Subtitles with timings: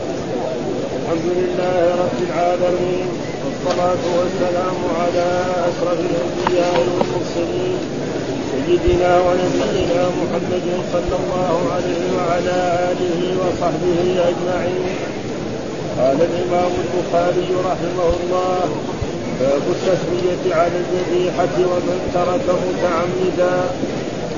[0.98, 3.08] الحمد لله رب العالمين
[3.44, 5.28] والصلاة والسلام على
[5.68, 7.78] أشرف الأنبياء والمرسلين
[8.50, 12.58] سيدنا ونبينا محمد صلى الله عليه وعلى
[12.90, 13.98] آله وصحبه
[14.30, 14.96] أجمعين.
[15.98, 18.66] قال الإمام البخاري رحمه الله
[19.40, 23.56] باب التسمية على الذبيحة ومن ترك متعمدا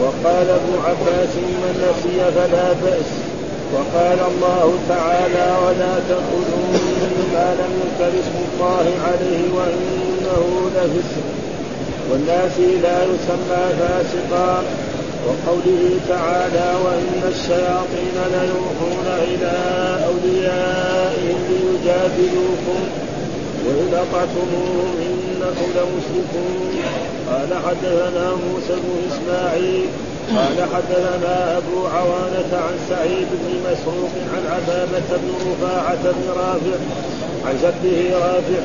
[0.00, 3.10] وقال ابن عباس من نسي فلا بأس
[3.74, 6.66] وقال الله تعالى ولا تأكلوا
[7.14, 11.26] مما لم يذكر اسم الله عليه وإنه لفسق.
[12.10, 14.62] والناس لا يسمى فاسقا.
[15.26, 19.54] وقوله تعالى وإن الشياطين ليوحون إلى
[20.08, 22.80] أوليائهم ليجادلوكم
[23.66, 26.72] وإن أطعتموهم إنكم لمشركون
[27.30, 29.86] قال حدثنا موسى بن إسماعيل
[30.36, 36.78] قال حدثنا أبو عوانة عن سعيد بن مسروق عن عبابة بن رفاعة بن رافع
[37.46, 38.62] عن سده رافع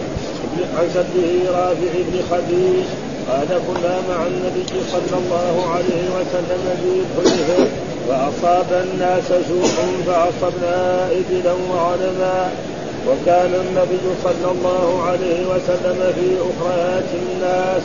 [0.77, 2.85] عن سده رافع بن خديج
[3.29, 7.67] قال كنا مع النبي صلى الله عليه وسلم في الحلفاء
[8.09, 9.67] فأصاب الناس جوع
[10.07, 12.49] فأصبنا إبلا وغنما
[13.07, 17.81] وكان النبي صلى الله عليه وسلم في أخريات الناس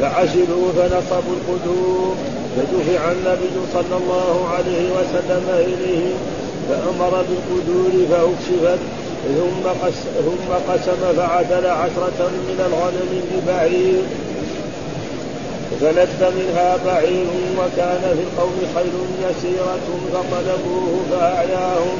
[0.00, 2.14] فعجلوا فنصبوا القدور
[2.56, 6.18] فدفع النبي صلى الله عليه وسلم إليهم
[6.68, 8.78] فأمر بالقدور فأكشفت
[9.36, 9.64] ثم
[10.24, 14.02] ثم قسم فعدل عشرة من الغنم ببعير
[15.80, 17.26] فلد منها بعير
[17.58, 21.98] وكان في القوم خير يسيرة فطلبوه فأعياهم.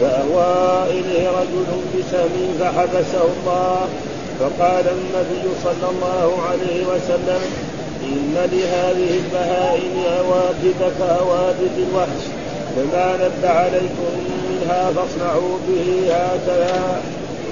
[0.00, 3.88] فأوى إليه رجل بسهم فحبسه الله.
[4.40, 7.40] فقال النبي صلى الله عليه وسلم
[8.12, 12.22] إن لهذه البهائم أوابد كأوابد الوحش
[12.76, 14.12] فما ند عليكم
[14.50, 17.02] منها فاصنعوا به هكذا.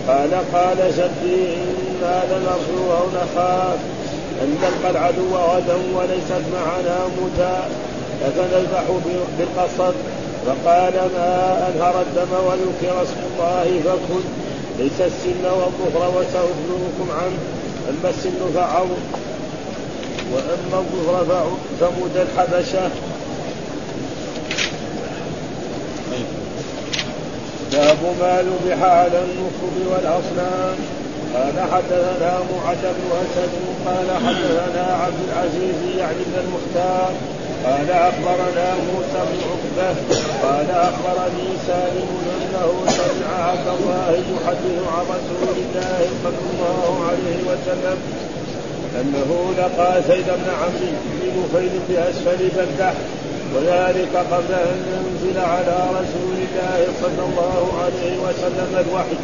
[0.08, 3.78] قال قال شدي إنا لنرجو أو نخاف
[4.42, 7.56] أن نلقى العدو غدا وليست معنا متى
[8.36, 8.84] فنذبح
[9.38, 9.94] بالقصد؟
[10.47, 14.25] فقال ما أنهر الدم وذكر اسم الله فكل
[14.78, 17.38] ليس السن والظهر وسأخبركم عنه.
[17.91, 18.86] أما السن فعظ
[20.32, 22.90] وأما الظهر فمد الحبشة.
[27.72, 30.76] باب ما ذبح على النصب والأصنام.
[31.34, 33.52] قال حدثنا معد بن أسد
[33.86, 37.12] قال حدثنا عبد العزيز يعني بن المختار.
[37.64, 39.96] قال أخبرنا موسى بن عقبة
[40.42, 47.98] قال أخبرني سالم أنه سمع عبد الله يحدث عن رسول الله صلى الله عليه وسلم.
[49.00, 52.93] أنه لقى زيد بن عمرو بن نفيل باسفل بلدة
[53.55, 59.16] وذلك قبل أن ينزل على رسول الله صلى الله عليه وسلم الوحي.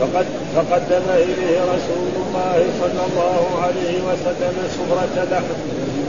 [0.00, 5.58] فقد فقدم إليه رسول الله صلى الله عليه وسلم سفرة لحم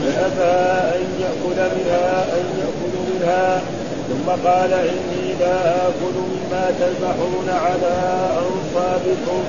[0.04, 0.56] فأبى
[0.96, 3.60] أن يأكل منها أن يأكل منها.
[4.08, 7.94] ثم قال إني لا آكل مما تذبحون على
[8.38, 9.42] أنصابكم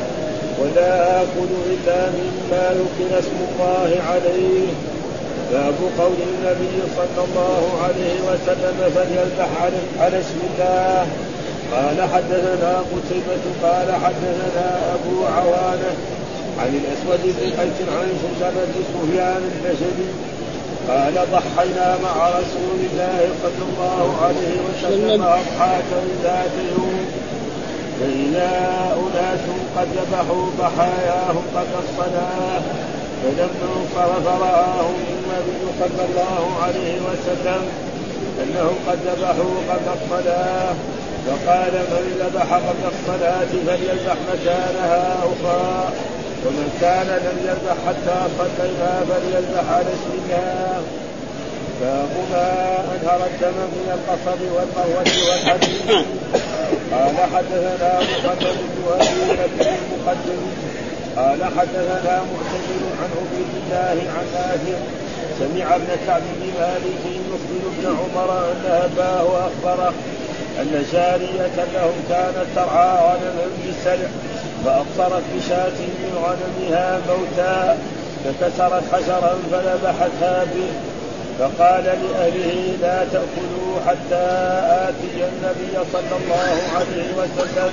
[0.64, 4.68] ولا آكل إلا مما ذكر اسم الله عليه.
[5.52, 9.50] باب قول النبي صلى الله عليه وسلم فليذبح
[10.00, 11.08] على اسم الله.
[11.74, 15.94] قال حدثنا قتيبة قال حدثنا أبو عوانة
[16.60, 18.10] عن الأسود بن قيس عن
[18.56, 20.10] بن سفيان البشري
[20.90, 25.90] قال ضحينا مع رسول الله صلى الله عليه وسلم أضحاك
[26.24, 27.06] ذات يوم.
[28.00, 28.52] فإذا
[29.04, 29.46] أناس
[29.78, 32.62] قد ذبحوا ضحاياهم قبل الصلاة
[33.24, 37.62] فلما انصرف رآهم النبي صلى الله عليه وسلم
[38.44, 40.74] أنهم قد ذبحوا قبل الصلاة.
[41.28, 45.94] وقال من ذبح قبل الصلاة فليذبح مكانها أخرى
[46.46, 50.82] ومن كان لم يذبح حتى صليها فليذبح على اسمها.
[51.82, 52.48] باب ما
[52.94, 56.06] انهر الدم من القصب والقهوة والحديد
[56.92, 58.84] قال حدثنا محمد بن
[59.44, 60.42] أبي المقدم.
[61.18, 64.78] قال حدثنا معتمر عن عبيد الله عن نافع
[65.40, 69.94] سمع ابن كعب بن مالك يخبر ابن عمر أن أباه اخبره
[70.62, 74.10] أن جارية لهم كانت ترعى غنما بالسلع
[74.66, 77.78] فأبصرت بشاة من غنمها موتا
[78.24, 80.93] فكسرت حجرا فذبحتها به.
[81.40, 84.26] فقال لأهله لا تأكلوا حتى
[84.88, 87.72] آتي النبي صلى الله عليه وسلم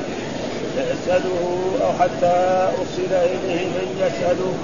[0.76, 1.42] فأسأله
[1.84, 2.36] أو حتى
[2.78, 4.54] أرسل إليه من يسأله.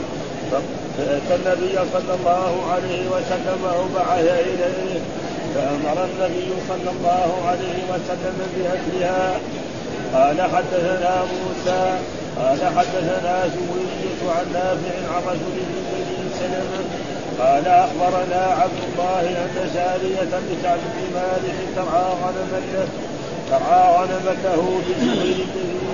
[0.98, 5.00] فأتى النبي صلى الله عليه وسلم أو بعث إليه
[5.54, 9.38] فأمر النبي صلى الله عليه وسلم بأكلها.
[10.14, 11.98] قال حدثنا موسى
[12.38, 15.56] قال حدثنا زوية عن نافع عن رجل
[15.92, 17.05] بني سلمة
[17.40, 22.88] قال أخبرنا عبد الله أن ساريه لكعب بن مالك ترعى غنما له
[23.50, 24.80] ترعى غنما له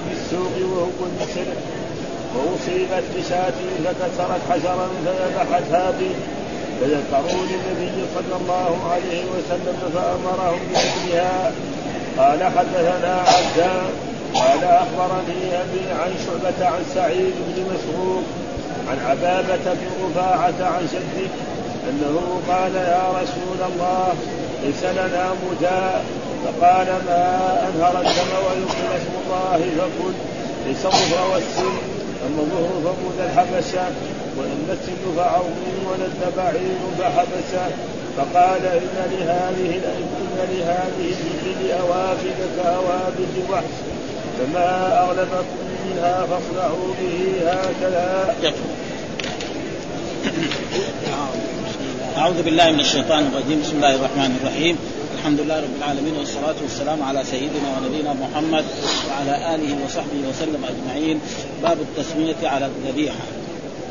[0.08, 1.56] بالسوق وهو المسلم
[2.34, 6.14] وأصيبت بشاة فكسرت حجرا فذبحتها به.
[6.80, 11.52] فذكروا للنبي صلى الله عليه وسلم فأمرهم بأكلها.
[12.18, 13.90] قال حدثنا عبدان
[14.34, 18.22] قال أخبرني أبي عن شعبة عن سعيد بن مسروق
[18.88, 21.28] عن عبابة بن رفاعة عن شده
[21.90, 24.14] أنه قال يا رسول الله
[24.62, 26.04] ليس لنا مداء
[26.44, 30.12] فقال ما أنهر الدم ويذكر اسم الله فكل
[30.66, 31.76] ليس الظهر والسن
[32.26, 33.86] أما الظهر فمود الحبشة
[34.38, 37.70] وإما السن فعظيم ولد بعير فحبسه
[38.16, 43.74] فقال إن لهذه إن لهذه الإبل أوافد كأوافد وحش
[44.38, 48.34] فما أغلبكم منها فاصنعوا به هكذا.
[52.16, 53.60] أعوذ بالله من الشيطان الرجيم.
[53.62, 54.76] بسم الله الرحمن الرحيم.
[55.18, 58.64] الحمد لله رب العالمين والصلاة والسلام على سيدنا ونبينا محمد
[59.08, 61.20] وعلى آله وصحبه وسلم أجمعين.
[61.62, 63.24] باب التسمية على الذبيحة.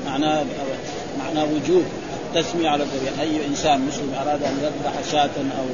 [0.05, 0.43] معناه
[1.19, 1.85] معناه وجوب
[2.27, 3.21] التسمية على الذبيحة.
[3.21, 5.67] أي إنسان مسلم أراد أن يذبح شاة أو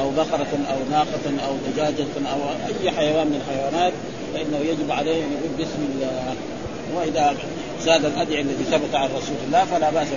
[0.00, 3.92] أو بقرة أو ناقة أو دجاجة أو أي حيوان من الحيوانات
[4.34, 6.34] فإنه يجب عليه أن يقول بسم الله.
[6.96, 7.34] وإذا
[7.84, 10.08] زاد الأدعية التي ثبت عن رسول الله فلا بأس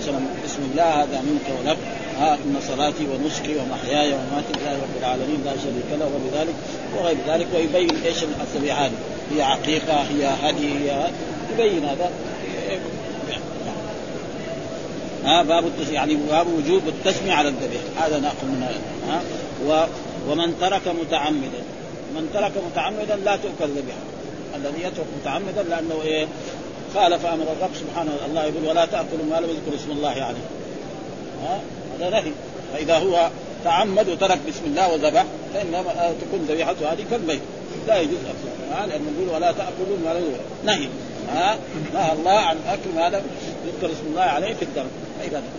[0.00, 1.76] مثلا بسم الله هذا منك ولك.
[2.18, 6.54] ها إن صلاتي ونسكي ومحياي ومماتي لله رب العالمين لا شريك له وبذلك
[6.96, 7.46] وغير ذلك.
[7.54, 8.90] ويبين إيش الذبيحات
[9.34, 11.10] هي عقيقة هي هدي هي
[11.52, 12.10] يبين هذا.
[15.24, 18.66] ها باب يعني باب وجوب التسمية على الذبيح هذا نأخذ من
[19.08, 19.88] ها
[20.28, 21.62] ومن ترك متعمدا.
[22.14, 23.98] من ترك متعمدا لا تؤكل ذبيحه
[24.56, 26.26] الذي يترك متعمدا لأنه إيه
[26.94, 30.46] خالف أمر الرب سبحانه الله يقول ولا تأكلوا ما لم يذكر اسم الله عليه.
[31.42, 31.60] ها؟
[31.98, 32.32] هذا نهي
[32.72, 33.30] فإذا هو
[33.64, 35.84] تعمد وترك بسم الله وذبح فان
[36.20, 37.40] تكون ذبيحته هذه كالبيت.
[37.86, 40.88] لا يجوز اكلها لأنه يقول ولا تأكلوا ما لم نهي.
[41.28, 41.58] ها؟
[41.94, 43.22] نهى الله عن أكل ما لم
[43.66, 44.84] يذكر اسم الله عليه في الدم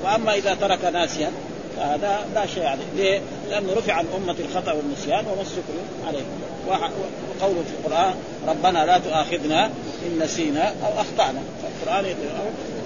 [0.03, 1.31] وأما إذا ترك ناسيا
[1.77, 6.23] فهذا لا شيء عليه، ليه؟ لأنه رفع عن أمة الخطأ والنسيان السكر عليه،
[6.67, 8.13] وقوله في القرآن
[8.47, 9.65] ربنا لا تؤاخذنا
[10.05, 12.15] إن نسينا أو أخطأنا، فالقرآن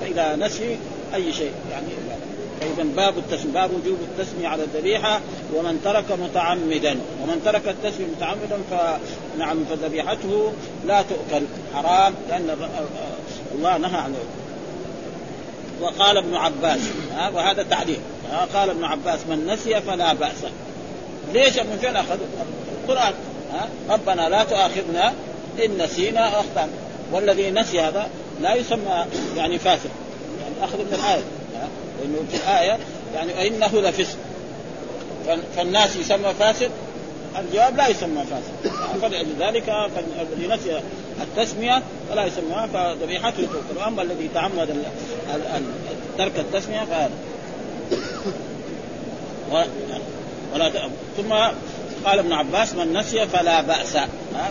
[0.01, 0.77] فاذا نسي
[1.13, 1.51] أي شيء.
[1.71, 1.87] يعني
[2.61, 5.21] فإذا باب التسمية باب وجوب التسمية على الذبيحة
[5.55, 6.99] ومن ترك متعمدا.
[7.23, 10.51] ومن ترك التسمية متعمدا فنعم فذبيحته
[10.87, 11.45] لا تؤكل.
[11.75, 12.69] حرام لأن
[13.55, 14.15] الله نهى عنه
[15.81, 16.79] وقال ابن عباس
[17.33, 17.99] وهذا تعليق.
[18.53, 20.45] قال ابن عباس من نسي فلا بأس.
[21.33, 22.17] ليش من فين أخذ
[22.83, 23.13] القرآن؟
[23.89, 25.13] ربنا لا تؤاخذنا
[25.65, 26.71] إن نسينا أخطأنا.
[27.11, 28.09] والذي نسي هذا
[28.41, 29.05] لا يسمى
[29.37, 29.89] يعني فاسق
[30.41, 31.23] يعني أخذ من الآية
[31.99, 32.77] لأنه في الآية
[33.15, 34.17] يعني إنه لفسق.
[35.55, 36.69] فالناس يسمى فاسق
[37.39, 38.73] الجواب لا يسمى فاسق.
[39.01, 39.69] فلذلك
[40.19, 40.81] الذي نسي
[41.21, 44.83] التسمية فلا يسمى فذبيحته تؤكل واما الذي تعمد
[46.17, 47.11] ترك التسمية فهذا.
[50.53, 50.71] ولا
[51.17, 51.33] ثم
[52.05, 53.95] قال ابن عباس من نسي فلا بأس.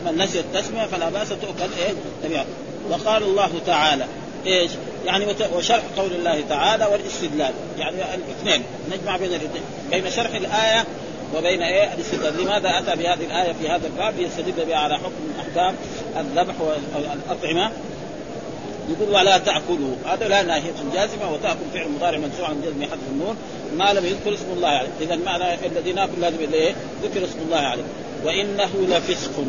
[0.07, 1.95] من نسي التسمية فلا بأس تؤكل إيه؟
[2.25, 2.49] ذبيحته
[2.91, 4.05] وقال الله تعالى
[4.47, 4.71] إيش؟
[5.05, 7.53] يعني وشرح قول الله تعالى والإستدلال.
[7.79, 9.63] يعني الاثنين نجمع بين الاثنين.
[9.91, 10.85] بين شرح الآية
[11.35, 15.41] وبين إيه؟ الاستدلال لماذا أتى بهذه الآية في هذا الباب ليستدل بها على حكم من
[15.41, 15.75] أحكام
[16.17, 17.73] الذبح والأطعمة؟
[18.89, 19.95] يقول ولا تأكلوا.
[20.07, 23.37] هذا لا ناهية جازمة وتأكل فعل مضارع منسوع عن جزم حذف النون.
[23.77, 24.89] ما لم يذكر اسم الله عليه.
[25.01, 27.83] إذا معنى الذي نأكل لازم إيه؟ ذكر اسم الله عليه.
[28.25, 29.45] وإنه لفسق.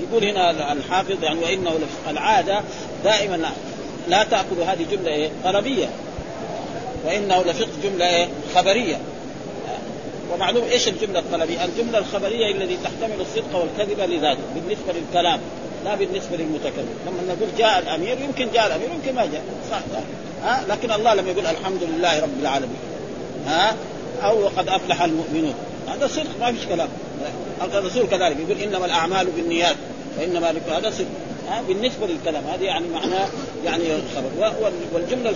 [0.00, 2.08] يقول هنا الحافظ يعني وإنه لفسق.
[2.08, 2.60] العادة
[3.04, 3.50] دائما
[4.08, 5.90] لا تاكل هذه جملة إيه؟ طلبية.
[7.06, 8.98] وإنه لفسق جملة إيه؟ خبرية.
[10.34, 15.40] ومعلوم إيش الجملة الطلبية؟ الجملة الخبرية التي تحتمل الصدق والكذب لذاته بالنسبة للكلام
[15.84, 19.80] لا بالنسبة للمتكلم، لما نقول جاء الأمير يمكن جاء الأمير يمكن ما جاء، صح
[20.42, 22.78] ها؟ لكن الله لما يقول الحمد لله رب العالمين
[23.46, 23.76] ها؟
[24.22, 25.54] أو وقد أفلح المؤمنون.
[25.88, 26.88] هذا صدق ما فيش كلام.
[27.74, 29.76] الرسول كذلك يقول إنما الأعمال بالنيات
[30.18, 31.06] وانما هذا صدق.
[31.50, 32.44] ها بالنسبة للكلام.
[32.44, 33.28] هذه يعني معناه
[33.64, 34.52] يعني الخبر.
[34.92, 35.34] والجملة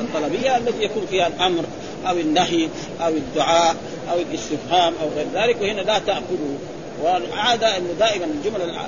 [0.00, 1.64] الطلبية التي يكون فيها الأمر
[2.06, 2.68] أو النهي
[3.00, 3.76] أو الدعاء
[4.12, 6.56] أو الاستفهام أو غير ذلك وهنا لا تاكلوا
[7.02, 8.78] والعادة انه دائما الجمل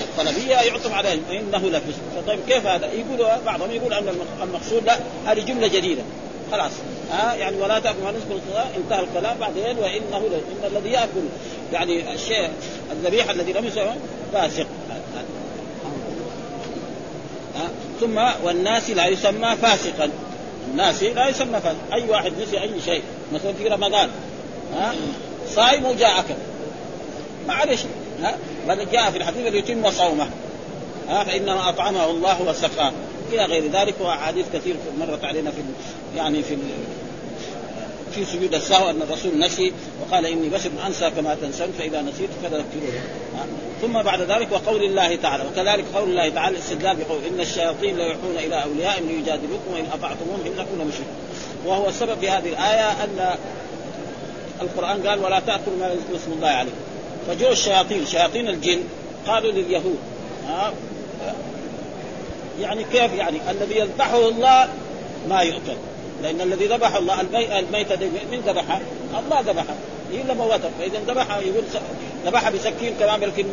[0.00, 4.08] الطلبية يعطف عليها إنه لفسق طيب كيف هذا؟ يقول بعضهم يقول أن
[4.42, 6.02] المقصود لا هذه جملة جديدة.
[6.52, 6.72] خلاص.
[7.10, 8.40] ها؟ يعني ولا تأكل ما نسبه
[8.76, 11.22] انتهى الكلام بعدين وإنه إن الذي يأكل
[11.72, 12.50] يعني الشيء
[12.92, 13.92] الذبيحه الذي لم يسمى
[14.32, 14.66] فاسق.
[17.58, 17.68] ها
[18.00, 20.10] ثم والناس لا يسمى فاسقا.
[20.70, 23.02] الناس لا يسمى فاسق أي واحد نسي أي شيء.
[23.32, 24.10] مثلا في رمضان.
[24.76, 24.94] ها
[25.54, 27.90] صايم وجاء اكل شيء
[28.22, 28.36] ها
[28.68, 30.28] بل جاء في الحديث يتم صومه.
[31.08, 32.92] ها فانما أطعمه الله وسقاه.
[33.32, 35.62] إلى غير ذلك وأحاديث كثير مرت علينا في
[36.16, 36.56] يعني في
[38.10, 43.00] في سجود السهو ان الرسول نسي وقال إني بشر أنسى كما تنسون فإذا نسيت فذكروني.
[43.82, 48.04] ثم بعد ذلك وقول الله تعالى وكذلك قول الله تعالى الاستدلال بقول إن الشياطين لا
[48.04, 51.14] يوحون إلى اوليائهم ليجادلوكم وإن أطعتموهم انكم لمشركون.
[51.66, 53.36] وهو السبب في هذه الآية أن
[54.60, 56.70] القرآن قال ولا تأكلوا ما يذكر اسم الله عليه
[57.28, 58.80] فجوا الشياطين شياطين الجن
[59.26, 59.98] قالوا لليهود
[60.48, 60.72] ها
[62.60, 64.68] يعني كيف يعني؟ الذي يذبحه الله
[65.28, 65.76] ما يؤكل.
[66.22, 67.20] لأن الذي ذبح الله
[67.58, 68.80] الميتة من ذبحها؟
[69.18, 69.74] الله ذبحها.
[70.12, 71.64] هي اللي موتها فإذا ذبحها يقول
[72.26, 73.46] ذبحها بسكين كمان لكن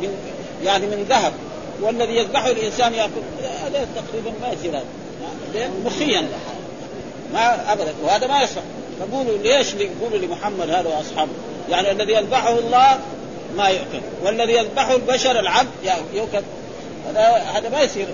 [0.00, 0.16] من
[0.64, 1.32] يعني من ذهب.
[1.80, 3.10] والذي يذبحه الإنسان يأكل.
[3.64, 5.70] هذا تقريبا ما يصير هذا.
[5.84, 6.28] مخيا
[7.32, 7.94] ما ابدا.
[8.02, 8.62] وهذا ما يصح.
[9.00, 11.32] فقولوا ليش يقولوا لمحمد هذا وأصحابه.
[11.70, 12.98] يعني الذي يذبحه الله
[13.56, 14.00] ما يؤكل.
[14.22, 15.70] والذي يذبحه البشر العبد
[16.14, 16.42] يؤكل.
[17.08, 17.20] هذا
[17.54, 18.06] هذا ما يصير.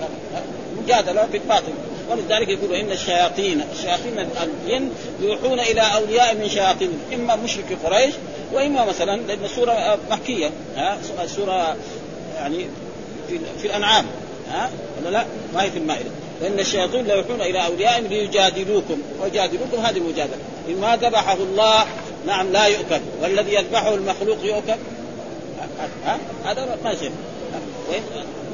[0.83, 1.73] مجادلة في الباطل.
[2.09, 4.89] ولذلك يقول إن الشياطين الشياطين الجن
[5.21, 8.13] يوحون إلى أولياء من شياطين إما مشرك قريش
[8.53, 11.75] وإما مثلا لأن السوره مكية ها السوره
[12.35, 12.65] يعني
[13.27, 14.05] في, في الأنعام
[14.51, 14.69] ها
[15.01, 16.09] ولا لا؟ ما هي في المائدة.
[16.41, 20.37] فان الشياطين لا يوحون إلى اوليائهم ليجادلوكم ويجادلوكم هذه مجادله
[20.81, 21.85] ما ذبحه الله
[22.27, 22.99] نعم لا يؤكل.
[23.21, 24.75] والذي يذبحه المخلوق يؤكل؟
[26.45, 27.11] هذا ما يصير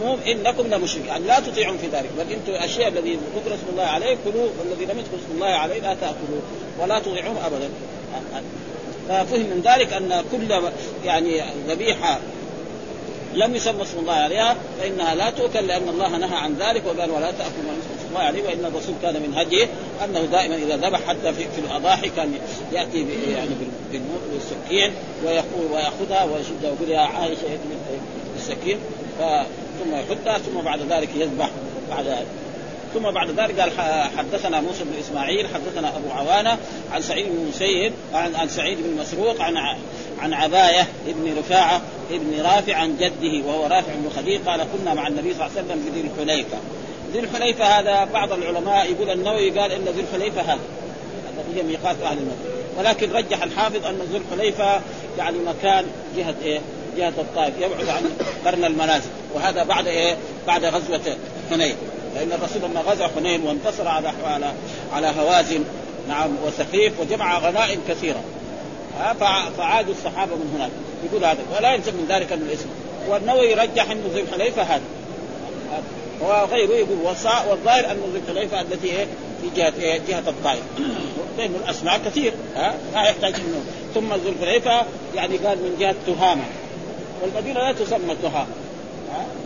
[0.01, 3.83] مو إنكم لمشركون يعني لا تطيعون في ذلك بل إنتم الأشياء الذي ذكر اسم الله
[3.83, 6.41] عليه كلوا والذي لم يذكر اسم الله عليه لا تأكلوه
[6.79, 7.69] ولا تطيعوه ابدا.
[9.09, 10.71] ففهم من ذلك أن كل
[11.05, 12.19] يعني ذبيحة
[13.35, 17.31] لم يسمى اسم الله عليها فإنها لا تؤكل لأن الله نهى عن ذلك وقال ولا
[17.31, 19.67] تأكلوا ما اسم الله عليه وإن الرسول كان من هديه
[20.03, 22.33] أنه دائما إذا ذبح حتى في, في الأضاحي كان
[22.73, 23.49] يأتي يعني
[23.91, 24.93] بالسكين
[25.25, 27.59] ويقول ويأخذها ويشدها ويقول يا عائشة
[28.33, 28.77] بالسكين
[29.84, 31.50] ثم يحطها ثم بعد ذلك يذبح
[31.89, 32.27] بعد ذلك.
[32.94, 33.72] ثم بعد ذلك قال
[34.17, 36.58] حدثنا موسى بن إسماعيل حدثنا أبو عوانة
[36.91, 39.58] عن سعيد بن مسيب عن عن سعيد بن مسروق عن
[40.20, 45.08] عن عباية ابن رفاعة ابن رافع عن جده وهو رافع بن خديج قال كنا مع
[45.08, 46.58] النبي صلى الله عليه وسلم بذي الحليفة.
[47.13, 50.60] ذي الحليفة هذا بعض العلماء يقول النووي قال إن ذي الحليفة هذا
[51.34, 52.55] الذي هي ميقات أهل المدينة.
[52.77, 54.82] ولكن رجح الحافظ أن ذو الحليفة
[55.17, 55.86] يعني مكان
[56.17, 56.60] جهة إيه؟
[56.97, 58.11] جهه الطائف يبعد عن
[58.45, 59.09] قرن المنازل.
[59.33, 60.15] وهذا بعد إيه؟
[60.47, 61.17] بعد غزوة
[61.49, 61.75] حنين.
[62.15, 64.53] لأن الرسول لما غزا حنين وانتصر على على
[64.93, 65.63] على هوازن
[66.07, 68.21] نعم وسقيف وجمع غنائم كثيرة.
[69.57, 70.71] فعادوا الصحابة من هناك.
[71.09, 72.65] يقول هذا ولا يلزم من ذلك من الاسم
[73.09, 74.83] والنووي يرجح انه ذو الحليفه هذا.
[76.21, 76.97] وغيره يقول
[77.49, 79.05] والظاهر أن ذو الحليفه التي إيه؟
[79.41, 80.63] في جهة إيه؟ جهة الطائف.
[81.37, 82.33] لأنه الأسماء كثير.
[82.55, 84.85] ها ما يحتاج منه ثم ذو الحليفه
[85.15, 86.43] يعني قال من جهة تهامة.
[87.22, 88.48] والمدينة لا تسمى تهامه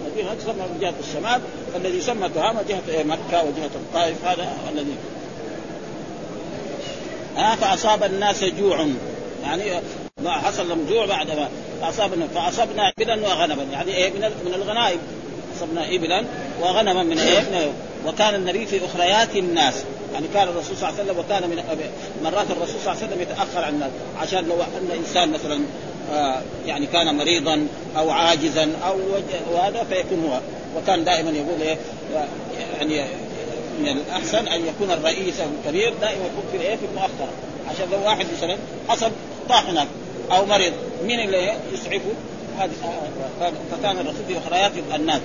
[0.05, 1.41] المدينة تسمى من جهة الشمال
[1.75, 4.95] الذي يسمى تهامه جهة مكة وجهة الطائف هذا الذي.
[7.35, 8.87] ها؟ فأصاب الناس جوع.
[9.43, 9.81] يعني
[10.25, 11.49] حصل لهم جوع بعد ما
[11.81, 13.63] فاصابنا فأصبنا ابلا وغنما.
[13.71, 14.99] يعني إيه؟ من من الغنائم.
[15.57, 16.25] أصبنا ابلا
[16.61, 17.71] وغنما من إيه؟
[18.07, 19.73] وكان النبي في أخريات الناس.
[20.13, 21.63] يعني كان الرسول صلى الله عليه وسلم وكان من
[22.23, 25.59] مرات الرسول صلى الله عليه وسلم يتأخر عن الناس عشان لو أن إنسان مثلا
[26.65, 28.97] يعني كان مريضا أو عاجزا أو
[29.53, 30.39] وهذا فيكون هو.
[30.77, 31.77] وكان دائما يقول إيه
[32.77, 33.05] يعني
[33.79, 37.29] من الأحسن أن يكون الرئيس أو الكبير دائما يكون في إيه في المؤخرة.
[37.69, 38.57] عشان لو واحد مثلا
[38.89, 39.11] حصل
[39.49, 39.87] طاح هناك
[40.31, 40.73] أو مريض
[41.05, 42.13] مين اللي يسعفه؟
[42.59, 42.71] هذه
[43.71, 45.21] فكان الرسول في اخريات الناس.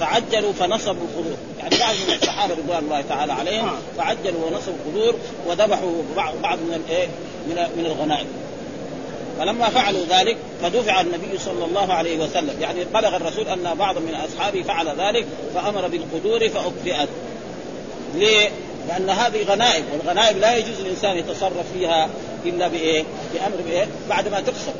[0.00, 5.14] فعجلوا فنصبوا القدور يعني بعض من الصحابة رضوان الله تعالى عليهم فعجلوا ونصبوا القدور
[5.46, 5.90] وذبحوا
[6.42, 7.06] بعض من الإيه
[7.48, 8.26] من من الغنائم.
[9.40, 14.14] فلما فعلوا ذلك فدفع النبي صلى الله عليه وسلم يعني بلغ الرسول أن بعض من
[14.14, 17.08] أصحابه فعل ذلك فأمر بالقدور فأكفئت
[18.14, 18.50] ليه؟
[18.88, 22.08] لأن هذه غنائم والغنائم لا يجوز الإنسان يتصرف فيها
[22.44, 23.04] إلا بإيه؟
[23.34, 24.72] بأمر بإيه؟ بعد ما تقسم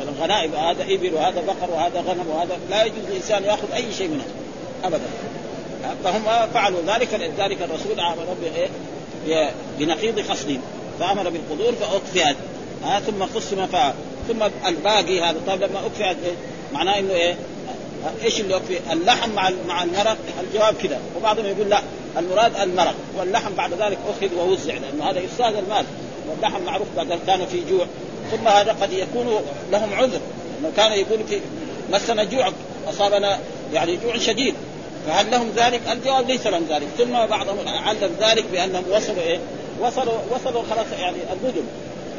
[0.00, 4.08] مثلا غنائم هذا إبل وهذا بقر وهذا غنم وهذا لا يجوز الإنسان يأخذ أي شيء
[4.08, 4.26] منها
[4.84, 5.06] ابدا
[6.04, 10.60] فهم فعلوا ذلك فلذلك الرسول آمر بإيه؟ بنقيض قصد
[11.00, 12.36] فأمر بالقدور فاطفئت
[12.84, 13.92] ها ثم قسم فعل.
[14.28, 15.36] ثم الباقي هذا.
[15.46, 16.34] طيب لما اكفئت إيه؟
[16.72, 17.36] معناه إنه إيه؟
[18.24, 20.16] إيش اللي أكفي؟ اللحم مع مع المرق.
[20.40, 21.82] الجواب كذا وبعضهم يقول لا.
[22.18, 22.94] المراد المرق.
[23.18, 25.84] واللحم بعد ذلك أخذ ووزع لأنه هذا إفساد المال.
[26.30, 27.86] واللحم معروف بعد كان في جوع.
[28.30, 30.20] ثم هذا قد يكون لهم عذر.
[30.62, 31.40] لو كان يقول في
[31.92, 32.52] مسنا جوع
[32.88, 33.38] أصابنا
[33.72, 34.54] يعني جوع شديد.
[35.06, 39.38] فهل لهم ذلك؟ الجواب ليس لهم ذلك، ثم بعضهم علم ذلك بأنهم وصلوا إيه؟
[39.80, 41.62] وصلوا وصلوا خلاص يعني المدن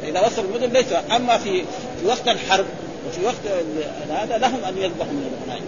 [0.03, 1.63] إذا وصلوا المدن ليس أما في
[2.01, 2.65] في وقت الحرب
[3.08, 3.63] وفي وقت
[4.10, 5.65] هذا لهم أن يذبحوا من الغنائم.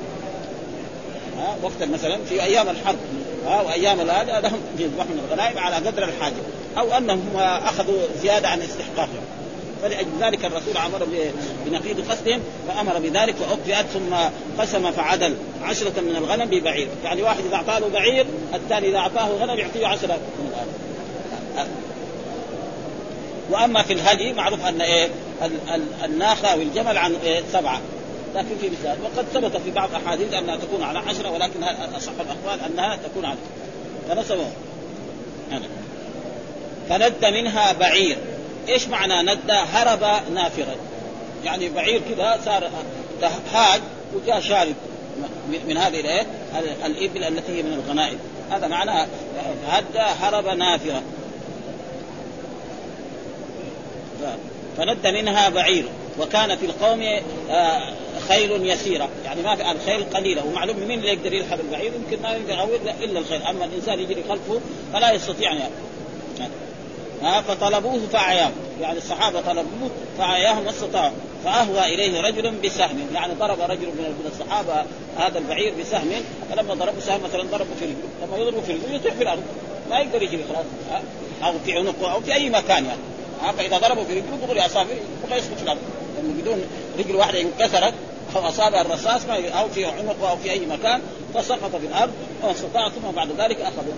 [1.37, 2.97] ها وقت مثلا في أيام الحرب
[3.45, 6.35] ها وأيام هذا لهم أن يذبحوا من الغنائم على قدر الحاجة
[6.77, 9.23] أو أنهم أخذوا زيادة عن استحقاقهم.
[9.81, 11.07] فلأجل ذلك الرسول أمر
[11.65, 14.15] بنقيض قصدهم فأمر بذلك فاكفئت ثم
[14.59, 19.59] قسم فعدل عشرة من الغنم ببعير، يعني واحد إذا أعطاه بعير الثاني إذا أعطاه غنم
[19.59, 20.73] يعطيه عشرة من الغنم.
[23.49, 25.09] وأما في الهدي معروف أن إيه
[26.05, 27.81] الناقه أو الجمل عن إيه سبعة.
[28.35, 31.63] لكن في مثال وقد ثبت في بعض الأحاديث أنها تكون على عشرة ولكن
[31.97, 33.37] أصح الأقوال أنها تكون على
[34.09, 34.47] فنسبه.
[36.89, 38.17] فند منها بعير.
[38.69, 40.75] إيش معنى ند؟ هرب نافرا
[41.43, 42.69] يعني بعير كذا صار
[43.53, 43.81] هاج
[44.13, 44.75] وجاء شارب
[45.67, 46.25] من هذه الإيه
[46.85, 48.17] الإبل التي هي من الغنائم.
[48.51, 49.07] هذا معنى
[49.67, 51.01] هد هرب نافرا
[54.77, 55.85] فند منها بعير
[56.19, 57.01] وكان في القوم
[57.49, 57.93] آه،
[58.27, 59.09] خيل يسيرة.
[59.25, 60.45] يعني ما في الخيل قليلة.
[60.45, 63.41] ومعلوم مين اللي يقدر يلحق البعير يمكن ما يقدر إلا الخيل.
[63.41, 64.59] أما الإنسان يجري خلفه
[64.93, 65.59] فلا يستطيع أن
[67.23, 68.51] ها فطلبوه فعياه
[68.81, 71.11] يعني الصحابة طلبوه فعياهم ما استطاعوا
[71.45, 73.07] فأهوى إليه رجل بسهم.
[73.13, 74.85] يعني ضرب رجل من الصحابة
[75.17, 76.11] هذا البعير بسهم.
[76.51, 78.27] فلما ضربوا سهم مثلا ضربوا في رجله.
[78.27, 79.43] لما يضربوا في رجله يطيح في الأرض.
[79.89, 80.65] ما يقدر يجري خلاص.
[81.43, 83.12] أو في عنقه أو في أي مكان يعني.
[83.51, 84.91] فإذا ضربوا في رجله دغري اصابع
[85.25, 85.79] يبقى يسقط في الأرض
[86.15, 86.63] لأنه بدون
[86.99, 87.93] رجل واحدة انكسرت
[88.35, 91.01] أو اصابها الرصاص أو في عنقه أو في أي مكان
[91.33, 92.11] فسقط في الأرض
[92.43, 93.93] واستطاع ثم بعد ذلك اخذه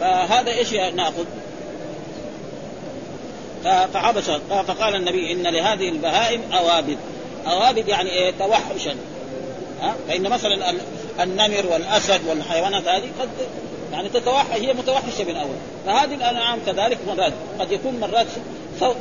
[0.00, 1.24] فهذا إيش ناخذ؟
[3.64, 6.98] فعبس فقال النبي إن لهذه البهائم أوابد.
[7.46, 8.96] أوابد يعني إيه؟ توحشا.
[9.82, 10.74] ها؟ فإن مثلا
[11.20, 13.28] النمر والأسد والحيوانات هذه قد
[13.92, 18.26] يعني تتوحش هي متوحشة من اول فهذه الأنعام كذلك مرات قد يكون مرات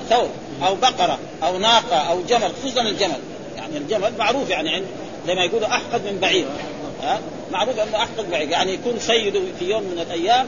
[0.10, 0.30] ثور
[0.68, 3.20] أو بقرة أو ناقة أو جمل خصوصا الجمل.
[3.58, 4.86] يعني الجمل معروف يعني عند
[5.28, 6.48] زي ما يقولوا أحقد من بعيد
[7.04, 7.20] ها؟
[7.52, 10.48] معروف أنه أحقد بعيد يعني يكون سيده في يوم من الأيام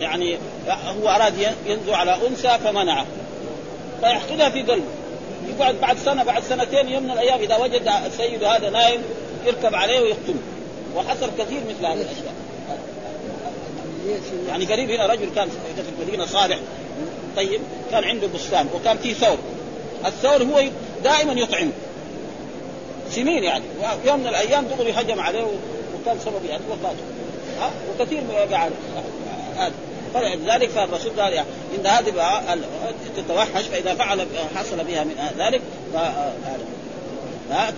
[0.00, 0.38] يعني
[0.68, 1.34] هو أراد
[1.66, 3.06] ينزو على أنثى فمنعه.
[4.00, 4.84] فيحقدها في قلبه.
[5.48, 9.00] يقعد بعد سنة بعد سنتين يوم من الأيام إذا وجد السيد هذا نايم
[9.46, 10.40] يركب عليه ويقتله.
[10.96, 12.34] وحصل كثير مثل هذه الأشياء.
[14.48, 16.58] يعني قريب هنا رجل كان في المدينة صالح.
[17.36, 19.38] طيب كان عنده بستان وكان فيه ثور
[20.06, 20.64] الثور هو
[21.04, 21.70] دائما يطعم.
[23.10, 23.64] سنين يعني.
[24.04, 25.42] يوم من الأيام دغري هجم عليه
[26.00, 27.02] وكان سبب يعني وفاته.
[27.60, 28.68] ها؟ وكثير من يقع
[29.56, 29.72] هذا
[30.14, 32.12] فلذلك فالرسول قال يعني إن هذه
[33.16, 35.60] تتوحش فإذا فعل حصل بها من ذلك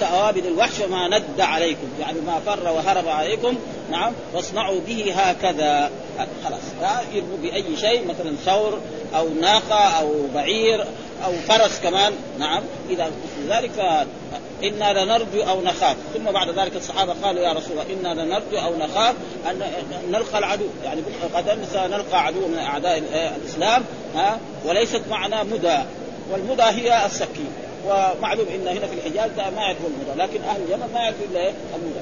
[0.01, 1.89] كأوابد الوحش وما ند عليكم.
[2.01, 3.57] يعني ما فر وهرب عليكم.
[3.91, 4.13] نعم.
[4.35, 5.91] واصنعوا به هكذا.
[6.45, 6.61] خلاص.
[7.13, 8.81] يرموا بأي شيء مثلا ثور
[9.17, 10.85] أو ناقة أو بعير
[11.25, 12.13] أو فرس كمان.
[12.39, 12.63] نعم.
[12.91, 14.07] إذا مثل ذلك
[14.65, 15.97] إنا لنرجو أو نخاف.
[16.15, 19.15] ثم بعد ذلك الصحابة قالوا يا رسول الله إنا لنرجو أو نخاف
[19.51, 19.63] أن
[20.11, 20.67] نلقى العدو.
[20.85, 21.01] يعني
[21.35, 23.03] قد سنلقى عدو من أعداء
[23.37, 23.85] الإسلام.
[24.15, 25.79] ها؟ وليست معنا مدى.
[26.31, 27.53] والمدى هي السكين.
[27.87, 32.01] ومعلوم إن هنا في الحجاز ما يعرفوا المدى لكن أهل اليمن ما يعرفوا إلا المدى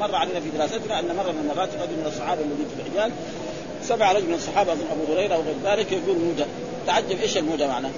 [0.00, 3.12] مر علينا في دراستنا أن مرة من المرات رجل من الصحابة الذين في الحجاز
[3.82, 6.44] سمع رجل من الصحابة أظن أبو هريرة أو غير ذلك يقول مدى
[6.86, 7.90] تعجب إيش المدى معناه؟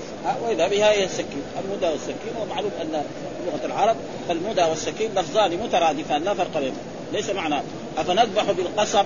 [0.43, 3.03] وإذا بها هي السكين، المدى والسكين ومعلوم أن
[3.47, 3.97] لغة العرب
[4.29, 6.79] فالمدى والسكين لفظان مترادفان لا فرق بينهما،
[7.13, 7.63] ليس معناه.
[7.99, 9.05] أفنذبح بالقصب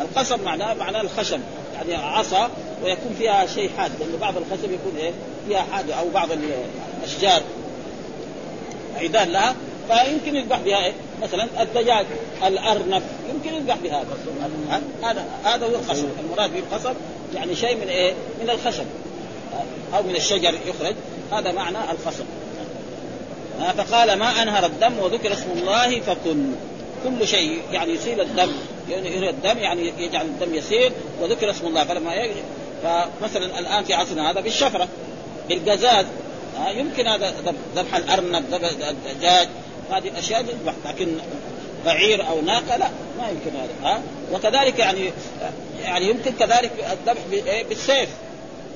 [0.00, 1.40] القصب معناه معناه الخشب
[1.88, 2.50] يعني عصا
[2.84, 5.12] ويكون فيها شيء حاد لأن بعض الخشب يكون إيه؟
[5.48, 7.42] فيها حاد أو بعض الأشجار
[8.96, 9.54] عيدان لها
[9.88, 12.06] فيمكن يذبح بها إيه؟ مثلا الدجاج
[12.46, 13.02] الأرنب
[13.34, 14.06] يمكن يذبح بهذا
[15.02, 16.08] هذا هذا هو الخشب.
[16.20, 16.94] المراد بالقصب
[17.34, 18.12] يعني شيء من إيه؟
[18.42, 18.84] من الخشب.
[19.94, 20.94] أو من الشجر يخرج.
[21.32, 22.24] هذا معنى الخصب
[23.76, 26.52] فقال ما أنهر الدم وذكر اسم الله فكن.
[27.04, 28.52] كل شيء يعني يسيل الدم.
[28.90, 32.28] يعني الدم يعني يجعل الدم يسيل وذكر اسم الله فلما
[32.82, 34.88] فمثلا الآن في عصرنا هذا بالشفرة
[35.48, 36.06] بالقزاز
[36.70, 37.34] يمكن هذا
[37.76, 39.48] ذبح الأرنب ذبح الدجاج
[39.90, 41.08] هذه الاشياء يذبح لكن
[41.86, 45.12] بعير أو ناقة لا ما يمكن هذا ها وكذلك يعني
[45.82, 48.08] يعني يمكن كذلك الذبح إيه؟ بالسيف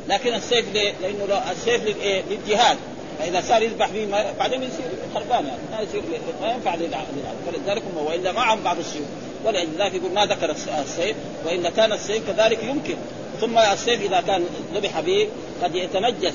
[0.09, 1.83] لكن السيف ليه؟ لأنه لو السيف
[2.31, 2.77] للجهاد
[3.19, 6.03] فإذا صار يذبح به بعدين يصير خربان يعني ما يصير
[6.43, 9.07] ما ينفع للعالم فلذلك هم وإلا معهم بعض السيوف
[9.45, 12.97] ولذلك يقول ما ذكر السيف والا كان السيف كذلك يمكن.
[13.41, 15.29] ثم السيف إذا كان ذبح به
[15.63, 16.35] قد يتنجس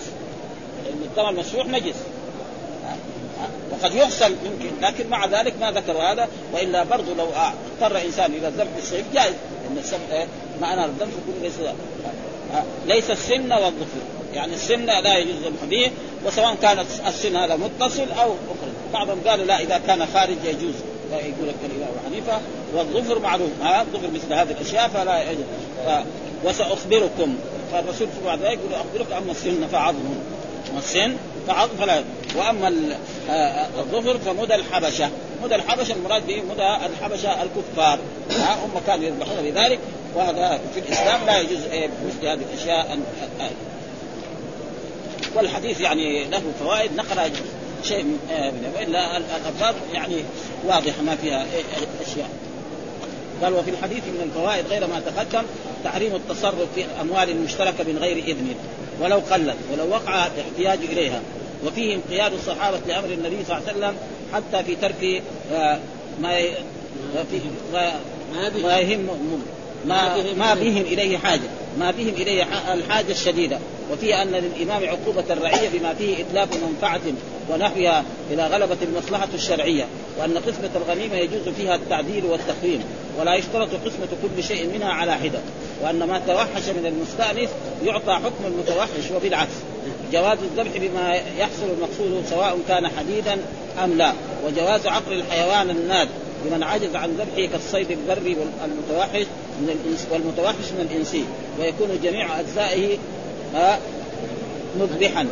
[0.88, 1.96] الدم المسفوح نجس.
[3.72, 7.28] وقد يغسل يمكن لكن مع ذلك ما ذكروا هذا وإلا برضه لو
[7.82, 9.34] اضطر إنسان إلى الذبح بالسيف جائز.
[9.72, 10.28] إن السبب إيه؟
[10.62, 11.54] معنى الذبح يكون ليس
[12.88, 14.02] ليس السن والظفر.
[14.34, 15.92] يعني السن لا يجوز الذبح به
[16.26, 18.72] وسواء كانت السن هذا متصل أو أخرى.
[18.94, 20.76] بعضهم قالوا لا إذا كان خارج يجوز.
[21.12, 22.40] يقول الامام حنيفة.
[22.76, 23.50] والظفر معروف.
[23.62, 25.46] ها؟ الظفر مثل هذه الأشياء فلا يجوز.
[25.86, 25.90] ف...
[26.44, 27.36] وسأخبركم.
[27.72, 30.16] فالرسول صلى الله عليه وسلم يقول أخبرك أما السن فعظم.
[30.78, 31.16] السن
[31.48, 32.04] فعظم فلا
[32.36, 32.98] وأما
[33.30, 35.10] آه، الظفر فمدى الحبشة.
[35.44, 38.00] مدى الحبشة المراد به مدى الحبشة الكفار.
[38.32, 39.80] ها؟ هم كانوا يذبحون لذلك.
[40.16, 42.94] وهذا في الإسلام لا يجوز إيه؟ مثل هذه الأشياء.
[42.94, 43.04] أن
[45.36, 47.30] والحديث يعني له فوائد نقرا
[47.84, 50.16] شيء من آه، والا الألفاظ يعني
[50.66, 51.46] واضحة ما فيها
[52.02, 52.30] أشياء.
[53.44, 55.44] قال وفي الحديث من الفوائد غير ما تقدم
[55.84, 58.56] تحريم التصرف في الاموال المشتركه من غير إذن
[59.02, 61.22] ولو قلت ولو وقع الاحتياج إليها.
[61.66, 63.96] وفيه انقياد الصحابة لأمر النبي صلى الله عليه وسلم
[64.34, 65.24] حتى في ترك
[65.54, 65.80] آه،
[66.22, 66.40] ما
[68.64, 69.08] ما يهم
[69.86, 71.50] ما ما بهم إليه حاجة.
[71.80, 73.60] ما بهم إليه الحاجة الشديدة.
[73.92, 77.02] وفيه أن للامام عقوبة الرعية بما فيه إتلاف منفعة
[77.50, 79.86] ونحوها إلى غلبة المصلحة الشرعية
[80.20, 82.84] وأن قسمة الغنيمة يجوز فيها التعديل والتقويم
[83.20, 85.40] ولا يشترط قسمة كل شيء منها على حدة
[85.82, 87.50] وأن ما توحش من المستانس
[87.86, 89.54] يعطى حكم المتوحش وبالعكس.
[90.14, 93.38] جواز الذبح بما يحصل المقصود سواء كان حديدا
[93.84, 94.14] أم لا
[94.48, 96.10] وجواز عقل الحيوان الناد
[96.46, 99.26] لمن عجز عن ذبحه كالصيد البري والمتوحش
[99.60, 101.24] من الإنس والمتوحش من الانسي
[101.60, 102.98] ويكون جميع أجزائه
[104.80, 105.28] مذبحا.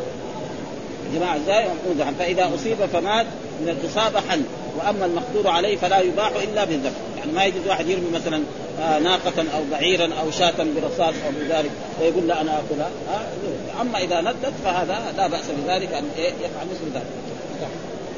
[1.15, 2.13] جماعة أجزائه مذبحا.
[2.19, 3.25] فإذا أصيب فمات
[3.61, 4.41] من الإصابة حل.
[4.77, 6.97] وأما المقدور عليه فلا يباح إلا بالذبح.
[7.17, 8.41] يعني ما يجوز واحد يرمي مثلا
[8.79, 12.89] آه، ناقة أو بعيرا أو شاة برصاص أو بذلك ويقول لا أنا آكلها.
[13.09, 17.05] آه، أما إذا ندت فهذا لا بأس بذلك أن إيه، يفعل مثل ذلك.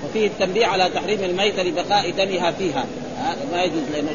[0.06, 2.86] وفيه التنبيه على تحريم الميتة لبقاء دمها فيها.
[3.52, 4.12] ما يجوز لأنه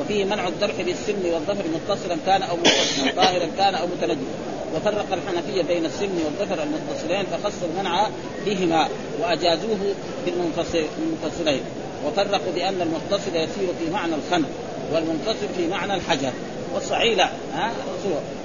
[0.00, 4.28] وفيه منع الذبح بالسن والظفر متصلا كان أو متصلا طاهرا كان أو متنجما.
[4.76, 8.06] وفرق الحنفية بين السن والظفر المتصلين فخصوا المنع
[8.46, 8.88] بهما
[9.20, 9.78] وأجازوه
[10.26, 11.60] بالمنفصلين.
[12.06, 14.48] وفرقوا بأن المتصل يسير في معنى الخنق
[14.92, 16.32] والمنتصر في معنى الحجر.
[16.74, 17.72] والصحيح لا ها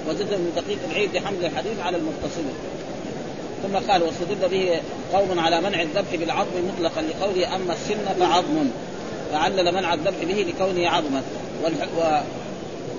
[0.08, 2.42] وجد من دقيق العيد بحمل الحديث على المتصل.
[3.62, 4.80] ثم قال واستدل به
[5.12, 8.70] قوم على منع الذبح بالعظم مطلقا لقوله أما السن فعظم
[9.32, 11.22] فعلل منع الذبح به لكونه عظما.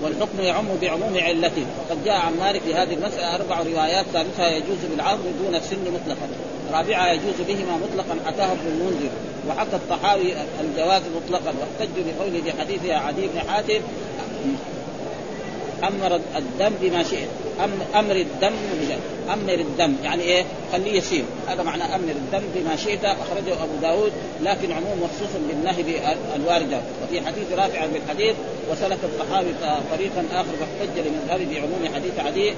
[0.04, 1.66] والحكم يعم بعموم علته.
[1.80, 6.28] وقد جاء عن مالك في هذه المسألة أربع روايات ثالثها يجوز بالعظم دون السن مطلقا.
[6.74, 9.10] رابعها يجوز بهما مطلقا حكاه ابن المنذر.
[9.50, 11.54] وحكى الطحاوي الجواز مطلقا.
[11.60, 13.82] واحتجوا بقوله في حديث عدي بن حاتم
[15.88, 17.28] أمر الدم بما شئت.
[17.96, 18.54] أمر الدم
[19.34, 19.96] أمر الدم.
[20.04, 23.06] يعني إيه؟ خليه يسير هذا معنى أمر الدم بما شئت.
[23.06, 24.12] أخرجه أبو داود.
[24.44, 26.82] لكن عموم مخصوص بالنهي الواردة.
[27.04, 28.36] وفي حديث رافع بالحديث
[28.72, 29.50] وسلك الصحابي
[29.92, 32.54] طريقا آخر فاحتج لمذهبه بعموم حديث عدي.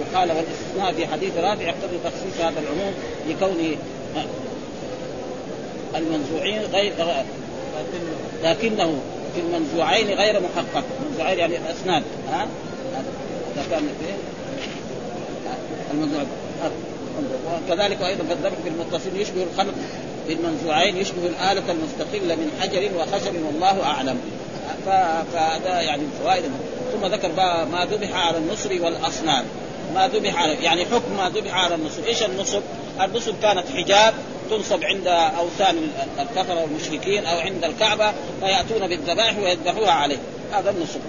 [0.00, 2.94] وقال والاستثناء في حديث رافع يقتضي تخصيص هذا العموم
[3.28, 3.76] لكونه
[5.96, 6.92] المنزوعين غير
[8.44, 9.00] لكنه.
[9.34, 10.84] في المنزوعين غير محقق.
[11.02, 12.48] المنزوعين يعني الاسنان ها؟
[13.70, 16.22] كان في المنزوع
[17.46, 19.74] وكذلك أيضا في بالمتصل يشبه الخلق
[20.28, 24.20] بالمنزوعين يشبه الآلة المستقلة من حجر وخشب والله أعلم.
[24.86, 26.44] فهذا يعني فوائد.
[26.92, 27.28] ثم ذكر
[27.72, 29.44] ما ذبح على النصر والأصنام.
[29.94, 32.04] ما ذبح على يعني حكم ما ذبح على النصر.
[32.06, 32.62] إيش النصب؟
[33.00, 34.14] النصب كانت حجاب
[34.50, 35.06] تنصب عند
[35.38, 35.76] أوثان
[36.18, 40.18] الكفرة والمشركين أو عند الكعبة فيأتون بالذبائح ويذبحوها عليه.
[40.52, 41.00] هذا النصب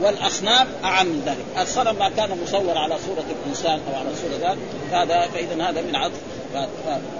[0.00, 4.58] والاصنام أعم من ذلك، الصنم ما كان مصور على صورة الإنسان أو على صورة ذلك
[4.92, 6.20] هذا فاذا هذا من عطف.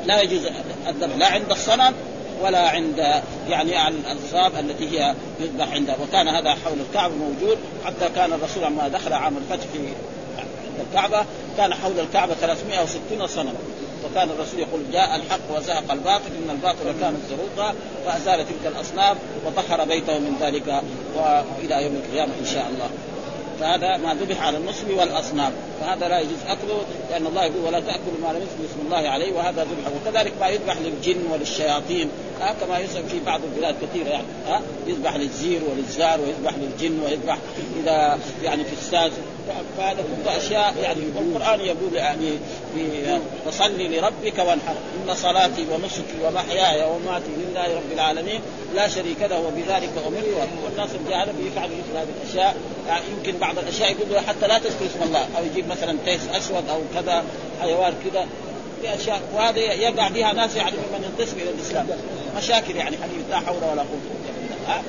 [0.07, 0.47] لا يجوز
[0.88, 1.95] الذبح لا عند الصنم
[2.43, 5.97] ولا عند يعني الأنصاب التي هي يذبح عندها.
[6.03, 7.59] وكان هذا حول الكعبة موجود.
[7.85, 9.79] حتى كان الرسول لما دخل عام الفتح في
[10.88, 11.25] الكعبة
[11.57, 13.55] كان حول الكعبة 360 صنما.
[14.05, 17.75] وكان الرسول يقول جاء الحق وزهق الباطل إن الباطل كان زروقا
[18.07, 20.83] فأزال تلك الأصنام وطهر بيته من ذلك
[21.17, 22.91] وإلى يوم القيامة إن شاء الله.
[23.61, 25.53] فهذا ما ذبح على النصب والأصنام.
[25.81, 29.33] فهذا لا يجوز أكله لأن الله يقول ولا تأكلوا ما لم يذكر اسم الله عليه
[29.33, 32.11] وهذا ذبح وكذلك ما يذبح للجن وللشياطين.
[32.41, 34.27] ها كما يسمى في بعض البلاد كثيرة يعني.
[34.49, 37.39] ها يذبح للزير وللزار ويذبح للجن ويذبح
[37.83, 39.13] إذا يعني في الساز
[39.79, 42.39] فهذا كله اشياء يعني والقرآن يقول يعني
[43.47, 44.75] فصلي لربك وانحر.
[45.09, 48.41] إن صلاتي ونسكي ومحياي ومماتي لله رب العالمين
[48.75, 50.49] لا شريك له وبذلك أمرت.
[50.65, 52.57] والناس الجهله بيفعلوا مثل هذه الأشياء.
[52.89, 55.29] يعني يمكن بعض الأشياء يقول حتى لا تذكر اسم الله.
[55.39, 57.25] أو يجيب مثلا تيس أسود أو كذا
[57.61, 58.27] حيوان كذا.
[58.83, 59.21] في أشياء.
[59.35, 61.87] وهذا يقع فيها ناس يعني ممن ينتسب إلى الإسلام.
[62.37, 63.31] مشاكل يعني حديث.
[63.31, 64.83] لا حول ولا قوة إلا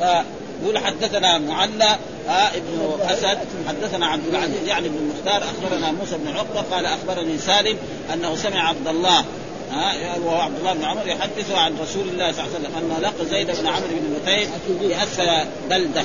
[0.00, 0.24] بالله.
[0.62, 1.96] يقول حدثنا معلى
[2.28, 7.38] آه ابن أسد حدثنا عبد العزيز يعني بن المختار أخبرنا موسى بن عقبة قال أخبرني
[7.38, 7.76] سالم
[8.14, 9.24] أنه سمع عبد الله
[9.72, 12.98] ها وهو عبد الله بن عمر يحدث عن رسول الله صلى الله عليه وسلم انه
[12.98, 14.48] لقى زيد بن عمرو بن نفيل
[14.80, 16.02] باسفل بلدة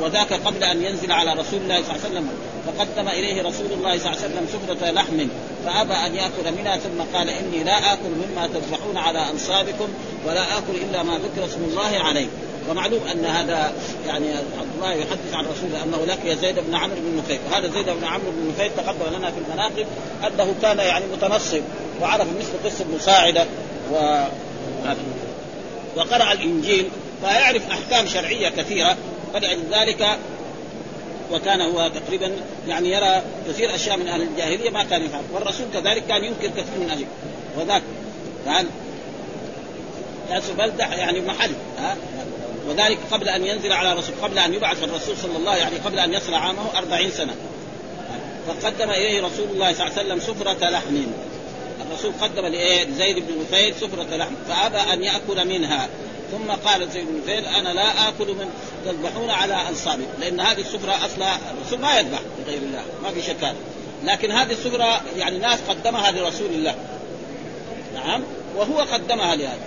[0.00, 2.28] وذاك قبل أن ينزل على رسول الله صلى الله عليه وسلم.
[2.66, 5.28] فقدم إليه رسول الله صلى الله عليه وسلم سفرة لحم
[5.64, 9.88] فأبى أن يأكل منها ثم قال إني لا آكل مما تذبحون على أنصابكم
[10.26, 12.26] ولا آكل إلا ما ذكر اسم الله عليه.
[12.70, 13.72] ومعلوم أن هذا
[14.06, 17.86] يعني عبد الله يحدث عن رسول أنه لقي زيد بن عمرو بن نفيل وهذا زيد
[17.86, 19.86] بن عمرو بن نفيل تقدم لنا في المناقب
[20.26, 21.62] أنه كان يعني متنصب
[22.00, 23.46] وعرف مثل قصة مساعدة
[23.92, 24.24] و
[25.96, 26.88] وقرأ الإنجيل
[27.22, 28.96] فيعرف أحكام شرعية كثيرة
[29.34, 30.18] فلأجل ذلك
[31.32, 32.32] وكان هو تقريبا
[32.68, 36.78] يعني يرى كثير أشياء من أهل الجاهلية ما كان يفعل والرسول كذلك كان ينكر كثير
[36.80, 37.06] من اهله
[37.58, 37.82] وذاك
[38.44, 38.66] كان
[40.58, 41.96] بلدة يعني محل ها؟
[42.68, 46.14] وذلك قبل أن ينزل على رسول قبل أن يبعث الرسول صلى الله يعني قبل أن
[46.14, 47.34] يصل عامه أربعين سنة.
[48.46, 51.02] فقدم إليه رسول الله صلى الله عليه وسلم سفرة لحم.
[51.88, 54.34] الرسول قدم لزيد بن نفيل سفرة لحم.
[54.48, 55.88] فأبى أن يأكل منها.
[56.32, 58.50] ثم قال زيد بن نفيل أنا لا آكل من
[58.84, 63.54] تذبحون على أنصابي لأن هذه السفرة أصلا الرسول ما يذبح لغير الله ما في شك
[64.04, 66.74] لكن هذه السفرة يعني ناس قدمها لرسول الله.
[67.94, 68.22] نعم
[68.56, 69.58] وهو قدمها لهذا.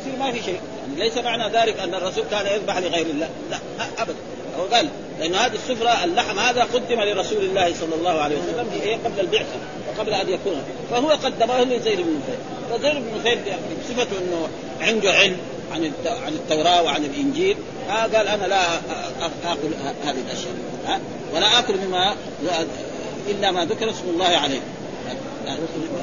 [0.00, 0.60] يصير ما في شيء.
[0.80, 3.28] يعني ليس معنى ذلك أن الرسول كان يذبح لغير الله.
[3.50, 3.58] لا
[3.98, 4.16] ابدا.
[4.58, 4.88] هو قال
[5.20, 9.56] لأن هذه السفرة اللحم هذا قدم لرسول الله صلى الله عليه وسلم إيه؟ قبل البعثة
[9.88, 10.62] وقبل أن يكون.
[10.90, 12.38] فهو قدمه لزيد بن نفيل
[12.70, 13.38] فزيد بن نفيل
[13.80, 14.48] بصفته إنه
[14.80, 15.36] عنده علم.
[15.72, 17.56] عن عن التوراة وعن الإنجيل.
[17.88, 18.76] ها قال أنا لا
[19.44, 19.68] اكل
[20.04, 20.54] هذه الأشياء.
[20.86, 21.00] ها
[21.34, 22.14] ولا آكل مما
[23.30, 24.60] إلا ما ذكر اسم الله عليه.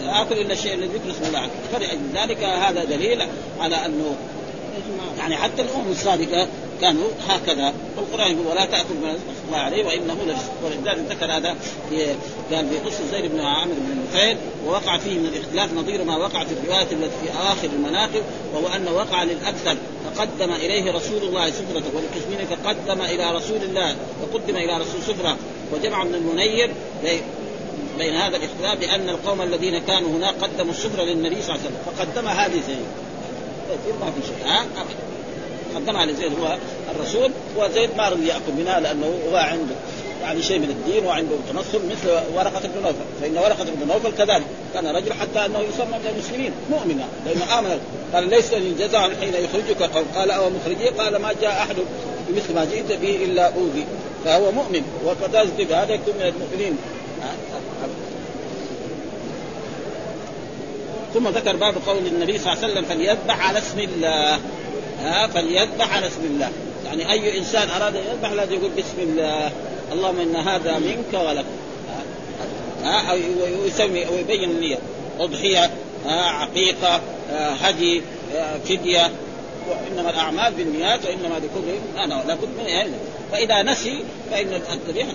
[0.06, 1.52] آكل إلا الشيء الذي ذكر اسم الله عليه.
[1.74, 3.22] فلذلك هذا دليل
[3.60, 4.16] على أنه
[5.18, 6.48] يعني حتى الامم السابقه
[6.82, 7.74] كانوا هكذا.
[7.98, 9.16] والقرآن يقول ولا تأكل ما
[9.48, 10.18] الله عليه وإنه
[10.64, 11.56] ولذلك ذكر هذا
[12.52, 16.44] قال في قصة زيد بن عامر بن نفيل ووقع فيه من الاختلاف نظير ما وقع
[16.44, 18.22] في الروايات التي في اواخر المناقب
[18.54, 24.56] وهو انه وقع للأكثر فقدم إليه رسول الله سفرته وللكشمين فقدم إلى رسول الله فقدم
[24.56, 25.38] إلى رسول سفرة
[25.74, 26.72] وجمع من المنير
[27.98, 31.78] بين هذا الاختلاف بأن القوم الذين كانوا هناك قدموا السفرة للنبي صلى الله عليه وسلم
[31.86, 33.09] فقدم هذه زيد.
[34.02, 34.66] ما في شيء ها
[35.76, 36.58] قدمها لزيد هو
[36.96, 39.76] الرسول وزيد ما رضي يأكل منها لأنه هو عنده
[40.22, 43.06] يعني شيء من الدين وعنده تنصل مثل ورقة بن نوفل.
[43.22, 47.80] فإن ورقة بن نوفل كذلك كان رجل حتى أنه يسمى من المسلمين مؤمنا لأنه آمن.
[48.14, 49.84] قال ليس للجزاء حين يخرجك.
[49.84, 51.76] قال, قال أو مخرجي؟ قال ما جاء أحد
[52.30, 53.86] بمثل ما جئت به إلا أوذي.
[54.26, 54.84] فهو مؤمن.
[55.06, 56.78] وكذلك هذا يكون من المؤمنين.
[61.14, 64.40] ثم ذكر باب قول النبي صلى الله عليه وسلم فليذبح على اسم الله.
[65.02, 66.52] ها فليذبح على اسم الله.
[66.86, 69.52] يعني أي إنسان أراد أن يذبح لازم يقول بسم الله.
[69.92, 71.46] اللهم إن هذا منك ولك.
[72.84, 73.14] ها
[73.64, 74.78] ويسمي ويبين النية.
[75.20, 75.72] أضحية
[76.06, 78.02] عقيقة هدي
[78.70, 79.12] فدية.
[79.70, 82.92] وإنما الأعمال بالنيات وإنما لكل أنا لابد من يعني
[83.32, 85.14] فإذا نسي فإن الذبيحة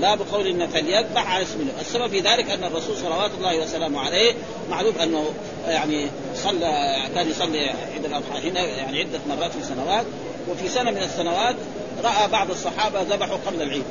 [0.00, 4.32] باب قول إن فليذبح على اسم السبب في ذلك أن الرسول صلوات الله وسلامه عليه
[4.70, 5.24] معروف أنه
[5.66, 10.06] يعني صلى كان يصلي عيد الأضحى هنا يعني عدة مرات في سنوات
[10.50, 11.56] وفي سنة من السنوات
[12.04, 13.84] رأى بعض الصحابة ذبحوا قبل العيد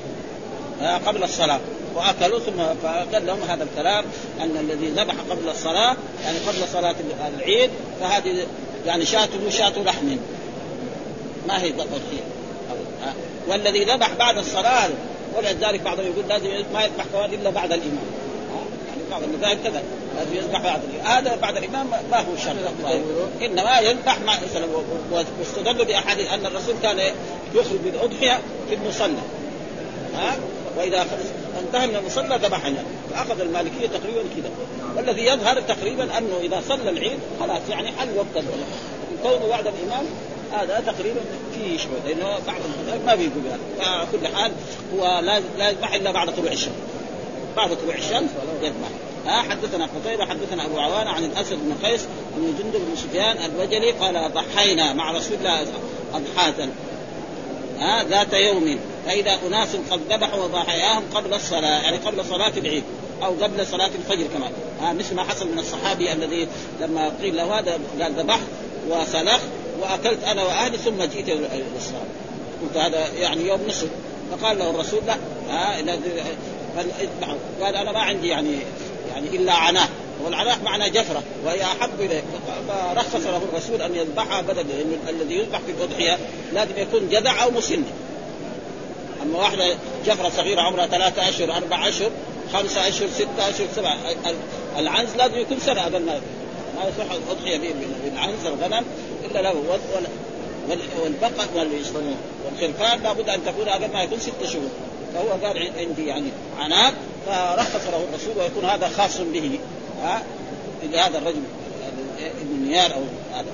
[1.06, 1.60] قبل الصلاة
[1.95, 4.06] وأكلوا ثم فقال لهم هذا الكلام
[4.41, 6.95] أن الذي ذبح قبل الصلاة يعني قبل صلاة
[7.38, 8.47] العيد فهذه
[8.86, 10.17] يعني شاته شاة لحم.
[11.47, 12.23] ما هي ضحيه
[13.47, 14.89] والذي ذبح بعد الصلاة
[15.37, 18.05] ولذلك بعضهم يقول لازم ما يذبح كمان إلا بعد الإمام.
[18.87, 19.83] يعني بعض المذاهب كذا.
[20.17, 21.17] لازم يذبح بعد الإمام.
[21.17, 22.55] هذا بعد الإمام ما هو شرط
[23.41, 24.33] إنما يذبح ما
[25.39, 26.99] واستدلوا بأحاديث أن الرسول كان
[27.53, 28.39] يخرج بالاضحيه
[28.69, 29.21] في المصلى.
[30.15, 30.37] ها؟
[30.77, 31.05] وإذا
[31.59, 32.83] انتهى من المصلى ذبحنا.
[33.11, 34.49] فأخذ المالكية تقريبا كذا.
[34.97, 38.45] والذي يظهر تقريبا أنه إذا صلى العيد خلاص يعني حل وقت
[39.23, 40.05] كونه بعد الإمام
[40.53, 41.19] هذا تقريبا
[41.53, 42.55] فيه شوي لأنه بعض
[43.05, 44.05] ما بيقول هذا.
[44.05, 44.51] فكل حال
[44.95, 45.19] هو
[45.57, 46.75] لا يذبح إلا بعد طلوع الشمس.
[47.57, 48.29] بعد طلوع الشمس
[48.62, 48.89] يذبح.
[49.25, 52.01] ها حدثنا قتيبة حدثنا أبو عوانة عن الأسد بن قيس
[52.35, 55.65] بن جندب بن سفيان البجلي قال ضحينا مع رسول الله
[56.13, 56.69] أضحاة
[57.79, 62.83] ها ذات يوم فإذا أناس قد ذبحوا ضحاياهم قبل الصلاة يعني قبل صلاة العيد
[63.23, 64.51] أو قبل صلاة الفجر كمان.
[64.81, 66.47] ها مثل ما حصل من الصحابي الذي
[66.81, 68.41] لما قيل له هذا قال ذبحت
[68.89, 69.39] وسلخ
[69.81, 72.09] وأكلت أنا وأهلي ثم جئت للصلاة.
[72.61, 73.87] قلت هذا يعني يوم نصف.
[74.31, 75.17] فقال له الرسول لا
[75.49, 75.79] ها
[76.79, 78.59] اذبحوا قال أنا ما عندي يعني
[79.13, 79.87] يعني إلا عناة.
[80.25, 82.23] والعناة معناه جفرة وهي أحب اليه
[82.67, 84.65] فرخص له الرسول أن يذبحها بدل
[85.09, 86.17] الذي يذبح في الأضحية
[86.53, 87.83] لازم يكون جذع أو مسن.
[89.23, 92.11] أما واحدة جفرة صغيرة عمرها ثلاثة أشهر أربع أشهر
[92.53, 93.97] خمسة أشهر ستة أشهر سبعة.
[94.77, 96.05] العنز لازم يكون سنة أقل
[96.79, 98.85] ما يصح الأضحية بالعنز الغنم
[99.31, 99.53] الا له
[101.03, 101.47] والبقر
[102.45, 104.69] والخرفان لابد أن تكون أقل ما يكون ست شهور.
[105.13, 106.93] فهو قال عندي يعني عناق
[107.25, 109.59] فرخص له الرسول ويكون هذا خاص به
[110.03, 110.23] ها
[110.83, 111.41] لهذا الرجل
[112.41, 113.01] ابن نيار أو
[113.33, 113.51] هذا.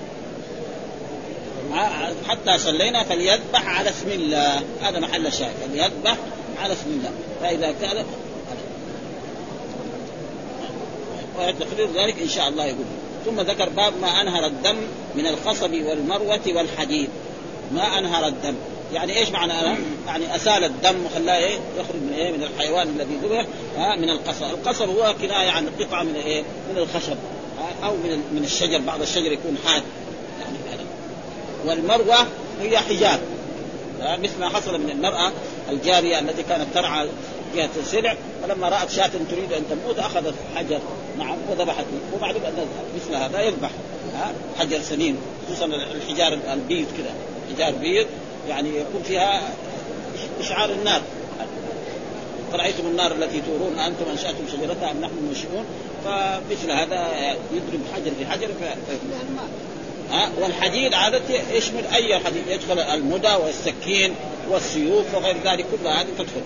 [2.27, 4.61] حتى صلينا فليذبح على اسم الله.
[4.81, 6.17] هذا محل الشاهد فليذبح
[6.61, 7.11] على اسم الله.
[7.41, 8.05] فإذا كان
[11.39, 12.85] وتقرير ذلك إن شاء الله يقول.
[13.25, 14.77] ثم ذكر باب ما أنهر الدم
[15.15, 17.09] من القصب والمروة والحديد.
[17.71, 18.55] ما أنهر الدم.
[18.93, 19.53] يعني إيش معنى؟
[20.07, 23.45] يعني أسال الدم وخلاه إيه؟ يخرج من إيه؟ من الحيوان الذي ذبح
[23.77, 27.17] ها؟ من القصب، القصب هو كناية عن قطعة من إيه؟ من الخشب
[27.83, 28.79] أو من من الشجر.
[28.79, 29.83] بعض الشجر يكون حاد.
[30.39, 30.83] يعني
[31.65, 32.27] والمروة
[32.61, 33.19] هي حجاب
[34.01, 35.31] مثل ما حصل من المرأة
[35.69, 37.07] الجارية التي كانت ترعى
[37.55, 40.79] جهة السلع فلما رأت شاة تريد أن تموت أخذت حجر
[41.17, 41.85] نعم وذبحت.
[42.13, 43.69] ومعلوم ان مثل هذا يذبح
[44.59, 47.13] حجر سنين خصوصا الحجار البيض كذا
[47.53, 48.07] حجار بيض
[48.49, 49.41] يعني يكون فيها
[50.39, 51.01] إشعار النار.
[52.51, 55.65] فرأيتم النار التي تورون أنتم أنشأتم شجرتها أم نحن المنشئون؟
[56.05, 57.07] فمثل هذا
[57.53, 58.49] يضرب حجر بحجر
[60.11, 61.21] ها والحديد عادة
[61.53, 64.15] يشمل أي حديد يدخل المدى والسكين
[64.49, 66.41] والسيوف وغير ذلك كلها هذه تدخل.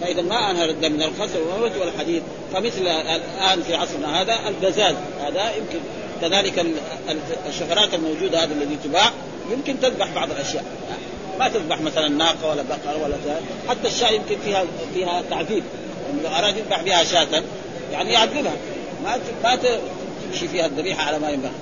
[0.00, 2.22] فإذا ما أنهر الدم من الخصر والموت والحديد
[2.54, 5.78] فمثل الآن في عصرنا هذا القزاز هذا يمكن
[6.20, 6.66] كذلك
[7.48, 9.10] الشفرات الموجودة هذه التي تباع
[9.50, 10.64] يمكن تذبح بعض الأشياء.
[11.38, 13.40] ما تذبح مثلا ناقة ولا بقره ولا زهر.
[13.68, 15.64] حتى الشاة يمكن فيها فيها تعذيب.
[16.06, 17.42] يعني لو أراد يذبح بها شاة
[17.92, 18.56] يعني يعذبها.
[19.04, 21.52] ما ما تمشي فيها الذبيحة على ما ينبغي.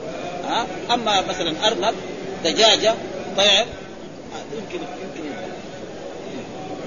[0.49, 1.95] ها؟ أما مثلا أرنب
[2.45, 2.95] دجاجة
[3.37, 3.67] طير
[4.57, 5.26] يمكن يمكن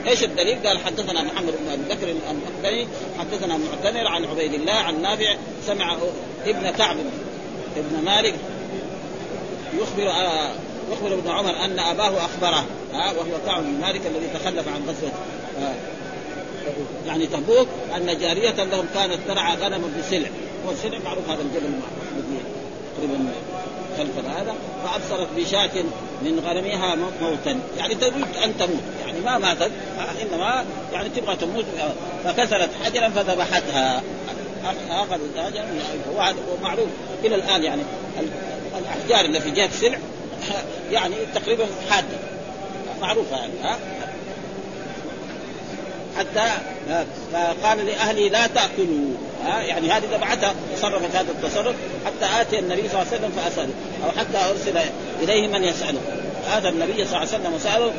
[0.07, 2.87] إيش الدليل؟ قال حدثنا محمد بن أبي بكر المقدمي
[3.19, 5.35] حدثنا معتمر عن عبيد الله عن نافع
[5.67, 5.97] سمع
[6.45, 6.97] ابن كعب
[7.77, 8.35] ابن مالك
[9.81, 10.13] يخبر
[10.91, 15.11] يخبر ابن عمر أن أباه أخبره ها وهو كعب بن مالك الذي تخلف عن غزوة
[17.07, 20.27] يعني تبوك أن جارية لهم كانت ترعى غنما بسلع
[20.67, 22.41] والسلع معروف هذا الجبل الذي
[22.97, 23.33] تقريبا
[23.99, 25.83] خلف هذا فأبصرت بشاة
[26.21, 27.59] من غنمها موتا.
[27.77, 28.83] يعني تريد أن تموت.
[29.05, 29.71] يعني ما ماتت
[30.21, 31.65] انما يعني تبغى تموت.
[32.23, 34.01] فكسرت حجرا فذبحتها.
[34.89, 35.65] اخذ حجرا
[36.15, 36.89] وهذا معروف.
[37.23, 37.81] إلى الآن يعني
[38.79, 39.97] الأحجار اللي في جهه سلع
[40.91, 42.17] يعني تقريبا حادة.
[43.01, 43.77] معروفة يعني ها؟
[46.17, 46.51] حتى
[47.33, 49.09] فقال لأهلي لا تأكلوا.
[49.45, 53.69] ها يعني هذه ذبحتها تصرفت هذا التصرف حتى آتي النبي صلى الله عليه وسلم فأسأله
[54.05, 54.77] أو حتى أرسل
[55.21, 55.99] إليه من يسأله.
[56.51, 57.91] هذا النبي صلى الله عليه وسلم وسأله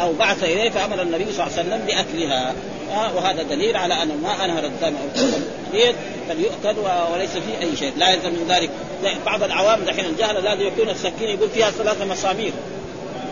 [0.00, 2.52] أو بعث إليه فأمر النبي صلى الله عليه وسلم بأكلها.
[3.16, 5.26] وهذا دليل على أن ما انهر الدم أو
[5.72, 5.96] الحديد
[6.28, 6.80] فليؤكل
[7.12, 7.92] وليس فيه أي شيء.
[7.96, 8.70] لا يلزم من ذلك.
[9.26, 12.52] بعض العوام دحين الجهله لازم يكون السكين يقول فيها ثلاثة مسامير.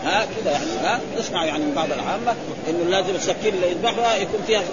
[0.05, 2.35] ها كذا يعني ها؟ نسمع يعني من بعض العامة
[2.69, 4.63] إنه لازم السكين اللي يذبحها يكون فيها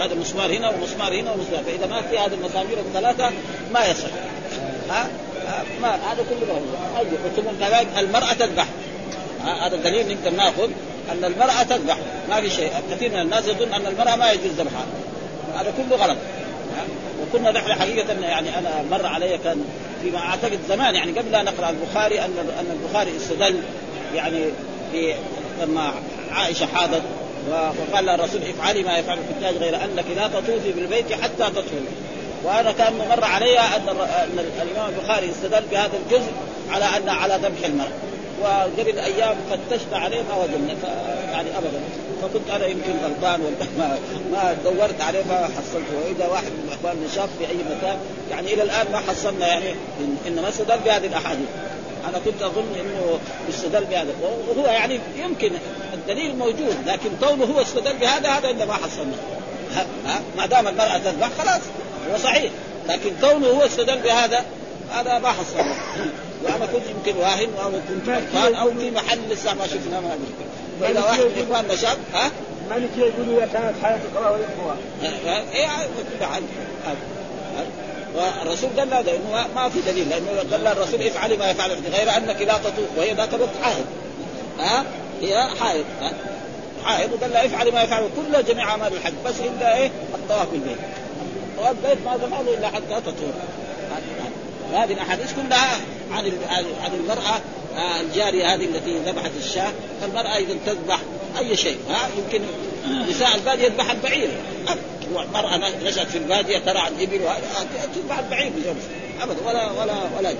[0.00, 3.30] هذا مسمار هنا ومسمار هنا ومسمار فإذا ما في هذه المسامير الثلاثة
[3.74, 4.10] ما يصح
[4.90, 5.06] ها؟
[5.82, 7.04] ما هذا كله هو.
[7.36, 8.66] ثم كذلك المرأة تذبح.
[9.44, 10.70] هذا الدليل نقدر ناخذ
[11.12, 11.96] أن المرأة تذبح.
[12.28, 12.70] ما في شيء.
[12.90, 14.86] كثير من الناس يظن أن المرأة ما يجوز ذبحها.
[15.54, 16.16] هذا كله غلط.
[17.22, 19.64] وكنا نحن حقيقة يعني أنا مر علي كان
[20.02, 23.62] فيما أعتقد زمان يعني قبل ان اقرا البخاري أن أن البخاري استدل
[24.14, 24.44] يعني
[24.92, 25.14] في
[25.62, 25.92] لما
[26.32, 27.02] عائشة حاضت
[27.50, 31.88] وقال الرسول افعلي ما يفعل الحجاج غير أنك لا تطوفي بالبيت حتى تطهري.
[32.44, 36.32] وأنا كان مر علي أن أن الإمام البخاري استدل بهذا الجزء
[36.70, 37.88] على ان على ذبح المرأة.
[38.42, 40.74] وقبل أيام فتشنا عليه ما وجدنا
[41.32, 41.80] يعني ابدا.
[42.22, 43.40] فكنت أنا يمكن غلطان
[43.78, 43.98] ما,
[44.32, 47.96] ما دورت عليه ما حصلته وإذا واحد من اخواننا شاف في أي مكان
[48.30, 49.46] يعني إلى الآن ما حصلنا.
[49.46, 49.74] يعني
[50.26, 51.48] إنما استدل بهذه الأحاديث.
[52.08, 54.14] أنا كنت أظن إنه استدل بهذا.
[54.22, 55.50] وهو يعني يمكن
[55.94, 59.16] الدليل موجود لكن كونه هو استدل بهذا هذا اللي ما حصلنا
[60.06, 61.60] ها ما دام المرأة تذبح خلاص
[62.10, 62.52] هو صحيح.
[62.88, 64.44] لكن كونه هو استدل بهذا
[64.90, 65.58] هذا ما حصل.
[66.44, 70.18] وأنا كنت يمكن واهن أو كنت غلطان أو في محل لسه ما شفنا ما
[70.80, 72.30] فاذا واحد من اخواننا شاب ها؟
[72.70, 74.76] مالك يقول إذا كانت حياة القراءة والاخوان
[75.54, 75.68] إيه
[78.14, 82.42] والرسول قال هذا انه ما في دليل لأنه قال الرسول افعلي ما يفعل غير أنك
[82.42, 83.84] لا تطوف وهي ذاك الوقت حائض.
[84.58, 84.84] ها؟
[85.22, 85.84] هي حائض
[86.84, 90.78] حائض وقال لها افعلي ما يفعل كل جميع أعمال الحج بس إلا إيه؟ الطواف بالبيت
[91.56, 93.32] طواف البيت ما تفعله إلا حتى تطهر
[94.72, 95.80] هذه الأحاديث كلها
[96.12, 96.32] عن
[96.82, 97.40] عن المرأة
[97.76, 99.72] آه، الجارية هذه التي ذبحت الشاة
[100.04, 100.98] المراه إذا تذبح
[101.38, 102.44] أي شيء ها؟ يمكن
[103.10, 104.28] نساء الباديه يذبح البعير
[105.20, 107.20] المرأة نشأت في البادية ترى الإبل
[107.94, 108.52] تذبح البعير
[109.20, 110.38] أبدا ولا ولا ولا جي.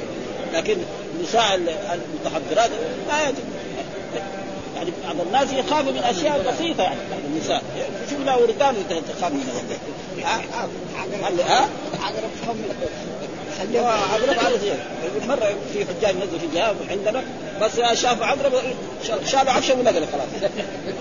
[0.55, 0.77] لكن
[1.23, 2.71] نساء المتحضرات
[3.09, 3.45] ما يجب.
[4.77, 7.63] يعني بعض الناس يخافوا من أشياء بسيطة يعني بعض النساء.
[8.11, 9.63] شوف لا وردان تخاف منها
[11.43, 11.69] ها؟
[12.03, 12.57] عقرب تخاف
[13.79, 14.79] عقرب على زين
[15.29, 17.23] مرة في حجاج نزلوا في جهة عندنا
[17.61, 18.53] بس شافوا عقرب
[19.25, 20.53] شالوا عفشة ونقلوا خلاص.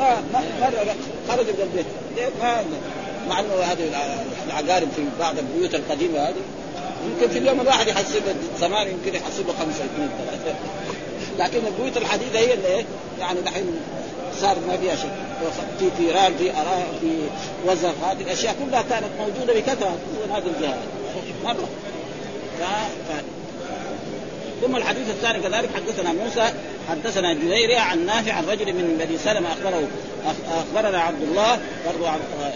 [0.61, 0.95] مره
[1.27, 1.85] خرجوا من البيت.
[3.29, 3.89] مع إنه هذه
[4.47, 6.41] العقارب في بعض البيوت القديمة هذه.
[7.05, 8.21] يمكن في اليوم الواحد يحسب
[8.59, 10.57] زمان يمكن يحسب له خمسة اثنين ثلاثة.
[11.39, 12.85] لكن البيوت الحديثة هي اللي إيه؟
[13.19, 13.65] يعني دحين
[14.41, 15.11] صار ما فيها شيء.
[15.79, 17.17] في تيران في اراء في
[17.65, 19.89] وزغ هذه الأشياء كلها كانت موجودة بكثرة
[20.25, 20.79] من هذه الجهات
[21.43, 21.67] مرة.
[24.61, 26.53] ثم الحديث الثاني كذلك حدثنا موسى
[26.89, 29.87] حدثنا جويرية عن نافع عن رجل من بني سلمة أخبره
[30.57, 32.05] أخبرنا عبد الله برضو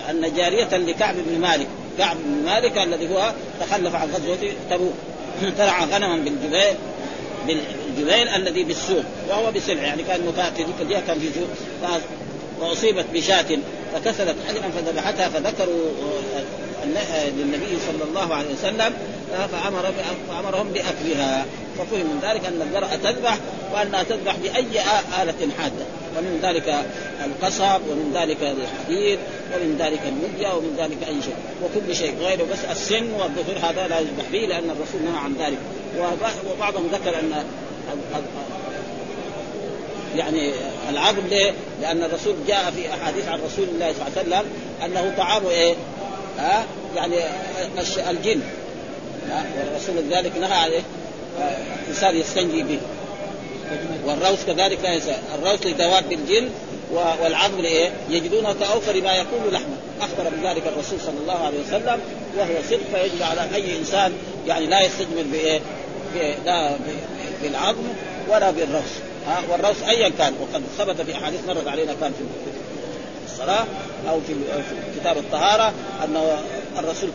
[0.10, 4.94] أن جارية لكعب بن مالك كعب بن مالك الذي هو تخلف عن غزوة تبوك.
[5.58, 6.76] ترعى غنما بالجبيل
[7.48, 10.22] بالجبيل الذي بالسوق وهو بسلع يعني كان
[10.56, 11.48] في ذيك كان في سوق.
[12.60, 13.46] واصيبت بشاة
[13.94, 15.92] فكسرت حجرا فذبحتها فذكروا
[17.38, 18.94] للنبي صلى الله عليه وسلم
[19.32, 19.94] فأمر
[20.30, 21.46] فأمرهم بأكلها.
[21.78, 23.38] ففهم من ذلك أن المراه تذبح
[23.74, 24.82] وأنها تذبح بأي
[25.22, 25.86] آلة حادة.
[26.18, 26.86] ومن ذلك
[27.26, 29.20] القصب ومن ذلك الحديد
[29.54, 31.36] ومن ذلك المدية ومن ذلك أي شيء.
[31.64, 35.58] وكل شيء غيره بس السن والظفر هذا لا يذبح به لأن الرسول نهى عن ذلك.
[36.52, 37.44] وبعضهم ذكر أن
[40.16, 40.52] يعني
[40.90, 44.46] العظم ليه؟ لأن الرسول جاء في أحاديث عن رسول الله صلى الله عليه وسلم
[44.86, 45.76] أنه طعام إيه؟
[46.38, 46.66] ها؟
[46.96, 47.16] يعني
[48.10, 48.42] الجن.
[49.32, 50.82] والرسول ذلك نهى عليه.
[51.84, 52.80] الإنسان يستنجي به.
[54.06, 56.50] والروس كذلك لا يسأل الروس لدواب الجن
[56.92, 62.00] والعظم لإيه؟ يجدونه كأوفر ما يكون لحما أخبر بذلك الرسول صلى الله عليه وسلم
[62.38, 64.14] وهو صدق فيجب على أي إنسان
[64.48, 65.60] يعني لا يستجمل بإيه؟
[66.46, 66.72] لا
[67.44, 67.84] بالعظم
[68.30, 68.92] ولا بالروس.
[69.28, 72.24] ها؟ والروس ايا كان وقد ثبت في أحاديث مرت علينا كان في
[73.34, 73.66] الصلاة
[74.10, 74.34] أو في
[75.00, 75.74] كتاب الطهارة
[76.04, 76.38] أنه
[76.80, 77.10] الرسول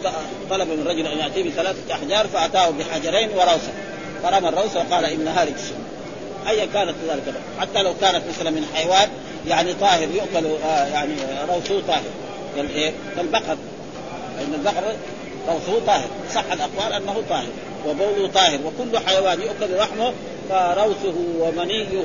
[0.51, 3.73] طلب من رجل أن ياتيه بثلاثة أحجار فأتاه بحجرين وروسة.
[4.23, 5.73] فرمى الروسه وقال إنها رجس.
[6.49, 9.09] أيا كانت ذلك؟ حتى لو كانت مثلا من حيوان
[9.49, 11.15] يعني طاهر يؤكل آه يعني
[11.49, 12.03] روسه طاهر.
[12.57, 13.57] كالايه؟ كالبقر
[14.37, 14.83] فإن البقر
[15.49, 16.09] روسه طاهر.
[16.35, 17.51] صح الأقوال أنه طاهر.
[17.89, 18.59] وبوله طاهر.
[18.65, 20.13] وكل حيوان يؤكل لحمه
[20.49, 22.05] فروثه ومنيه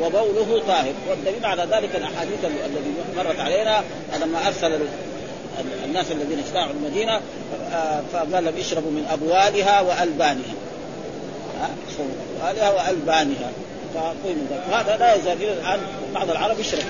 [0.00, 0.92] وبوله طاهر.
[1.10, 3.82] والدليل على ذلك الأحاديث التي مرت علينا
[4.22, 4.80] لما أرسل
[5.84, 7.20] الناس الذين اجتاعوا المدينة
[7.72, 10.54] آه، فقال لهم اشربوا من أبوالها وألبانها.
[12.42, 13.50] أبوالها وألبانها.
[14.72, 15.80] هذا لا يزال إلى الآن
[16.14, 16.82] بعض العرب يشرب.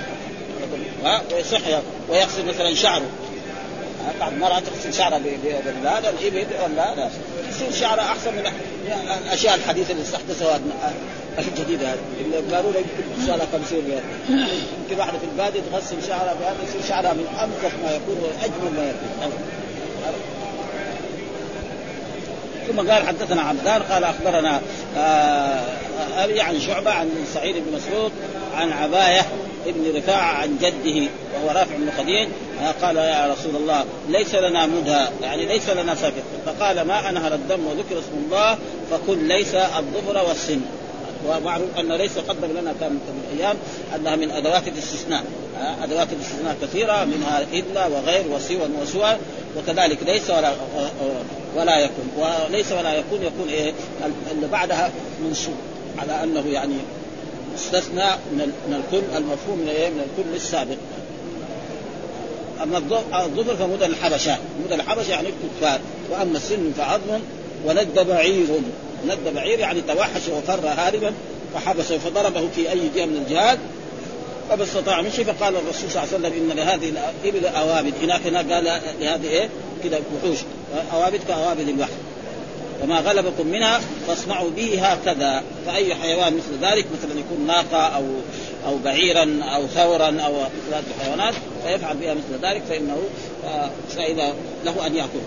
[1.32, 1.60] ويصح
[2.08, 3.06] ويغسل مثلا شعره.
[4.20, 5.20] بعض المرأة تغسل شعرها
[5.82, 7.10] بهذا الإبل ولا لا؟
[7.48, 8.52] يصير شعرها أحسن من
[9.26, 10.60] الأشياء الحديثة اللي استحدثوها
[11.38, 11.98] الجديدة هذه.
[12.24, 14.02] اللي قالوا يمكن شعرها 50 ريال.
[14.82, 18.90] يمكن واحدة في البادية تغسل شعرها بهذا يصير شعرها من أنظف ما يكون وأجمل ما
[18.90, 19.32] يكون.
[22.68, 24.60] ثم قال حدثنا عبدان قال أخبرنا
[24.96, 25.60] آه
[26.16, 28.12] أبي عن شعبة عن سعيد بن مسعود
[28.54, 29.26] عن عباية
[29.66, 32.28] ابن رفاعة عن جده وهو رافع بن خديج
[32.82, 37.66] قال يا رسول الله ليس لنا مدهى يعني ليس لنا سفر فقال ما أنهر الدم
[37.66, 38.58] وذكر اسم الله
[38.90, 40.60] فكل ليس الظفر والسن.
[41.28, 43.56] ومعروف أن ليس قدم لنا كان من الأيام
[43.96, 45.24] أنها من أدوات الاستثناء.
[45.82, 49.16] أدوات الاستثناء كثيرة منها إلا وغير وسوى وسوى
[49.56, 50.52] وكذلك ليس ولا
[51.56, 52.10] ولا يكون.
[52.18, 53.72] وليس ولا يكون يكون إيه؟
[54.32, 54.90] اللي بعدها
[55.24, 55.54] منصوب
[55.98, 56.74] على أنه يعني
[57.54, 60.76] مستثنى من من الكل المفهوم من إيه؟ من الكل السابق.
[62.62, 62.78] أما
[63.24, 65.80] الظفر فمدن الحبشه، مدن الحبشه يعني الكفار،
[66.10, 67.20] وأما السن فعظم
[67.64, 68.46] وند بعير،
[69.06, 71.12] ند بعير يعني توحش وفر هاربا
[71.54, 73.58] فحبسه فضربه في أي جهة من الجهاد
[74.50, 76.88] فما استطاع مشي فقال الرسول صلى الله عليه وسلم إن لهذه
[77.24, 77.92] الابل أوابد.
[78.02, 78.64] هناك هناك قال
[79.00, 79.48] لهذه إيه؟
[79.84, 80.38] كذا وحوش.
[80.92, 81.90] أوابد كأوابد البحر
[82.82, 85.42] وما غلبكم منها فاصنعوا به هكذا.
[85.66, 88.02] فأي حيوان مثل ذلك مثلا يكون ناقة أو
[88.66, 93.02] أو بعيرا أو ثورا أو مثل الحيوانات فيفعل بها مثل ذلك فإنه
[93.46, 95.18] آه، فاذا له أن يأكل.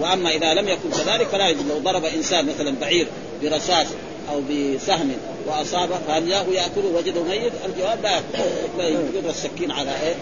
[0.00, 1.62] وأما إذا لم يكن كذلك فلا يجوز.
[1.68, 3.06] لو ضرب إنسان مثلا بعير
[3.42, 3.86] برصاص
[4.30, 5.12] أو بسهم
[5.46, 8.88] واصابه فهل له يأكل وجده ميت؟ الجواب لا.
[8.88, 10.14] يقدر السكين على إيه؟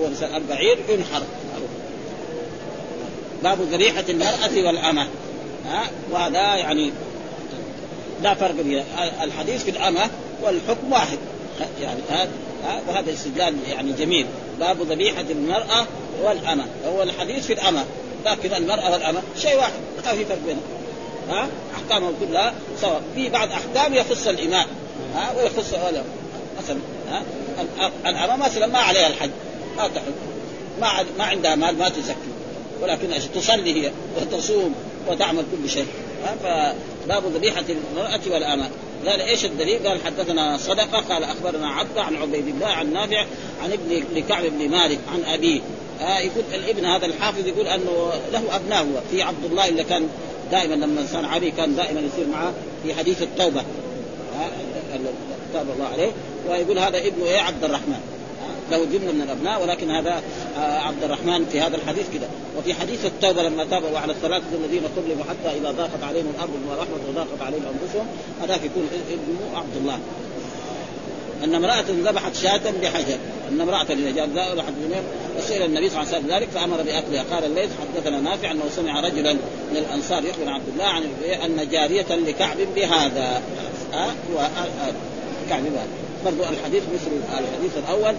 [0.00, 1.22] والبعير ينحر.
[3.42, 5.08] باب ذبيحة المرأة والأمة.
[5.66, 6.92] ها؟ وهذا يعني
[8.22, 8.84] لا فرق بين
[9.22, 10.10] الحديث في الأمة
[10.42, 11.18] والحكم واحد.
[11.80, 12.30] يعني هذا
[12.88, 14.26] وهذا استدلال يعني جميل.
[14.60, 15.86] باب ذبيحة المرأة
[16.22, 16.64] والأمة.
[16.86, 17.84] هو الحديث في الأمة.
[18.26, 19.72] لكن المرأة والأمة شيء واحد.
[20.06, 20.62] ما في فرق بينهم.
[21.30, 23.02] ها؟ أحكامهم كلها سواء.
[23.14, 24.66] في بعض أحكام يخص الإماء
[25.14, 25.74] ها؟ ويخص
[26.58, 26.78] مثلا
[27.10, 27.22] ها؟
[28.06, 29.30] الأمة مثلا ما عليها الحج.
[29.76, 30.12] ما تحج.
[30.80, 32.31] ما ما عندها مال ما تزكي.
[32.82, 34.74] ولكن تصلي هي وتصوم
[35.08, 35.86] وتعمل كل شيء.
[36.42, 38.70] فباب ذبيحة المرأة والأمة.
[39.06, 43.26] قال إيش الدليل؟ قال حدثنا صدقة قال أخبرنا عبد عن عبيد الله عن نافع
[43.62, 45.60] عن ابن لكعب بن مالك عن أبيه.
[46.00, 49.00] آه يقول الابن هذا الحافظ يقول أنه له أبناء هو.
[49.10, 50.08] في عبد الله اللي كان
[50.50, 52.52] دائما لما كان علي كان دائما يصير معه
[52.82, 53.60] في حديث التوبة.
[53.60, 54.50] آه
[55.52, 56.10] تاب الله عليه.
[56.48, 58.00] ويقول هذا ابنه إيه؟ عبد الرحمن.
[58.70, 60.22] له جمله من الأبناء ولكن هذا
[60.56, 64.82] آه، عبد الرحمن في هذا الحديث كذا وفي حديث التوبة لما تابوا على الثلاثه الذين
[64.96, 68.06] خلفوا حتى إذا ضاقت عليهم الأرض رحمت وضاقت عليهم أنفسهم
[68.42, 69.98] هذاك يكون ابنه عبد الله.
[71.44, 73.16] أن امرأة ذبحت شاة بحجر
[73.52, 73.86] أن امرأة
[74.52, 74.72] ذبحت
[75.38, 77.24] وسئل النبي صلى الله عليه وسلم ذلك فأمر بأكلها.
[77.34, 81.02] قال الليث حدثنا نافع أنه سمع رجلا من الأنصار يخبر عبد الله عن
[81.44, 83.42] أن جارية لكعب بهذا.
[83.92, 84.48] ها هو
[85.48, 86.11] كعب بهذا.
[86.24, 88.14] برضو الحديث مثل الحديث الأول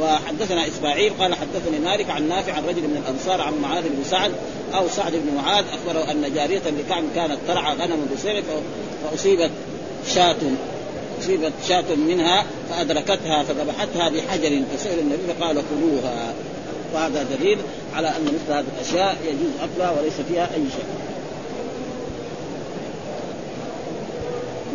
[0.00, 4.32] وحدثنا إسماعيل قال حدثني مالك عن نافع عن رجل من الأنصار عن معاذ بن سعد
[4.74, 8.42] أو سعد بن معاذ أخبره أن جارية لكعب كانت ترعى غنم بسير
[9.04, 9.50] فأصيبت
[10.14, 10.36] شاة
[11.20, 16.32] أصيبت شاة منها فأدركتها فذبحتها بحجر فسئل النبي فقال كلوها
[16.94, 17.58] وهذا دليل
[17.94, 21.17] على أن مثل هذه الأشياء يجوز أكلها وليس فيها أي شيء.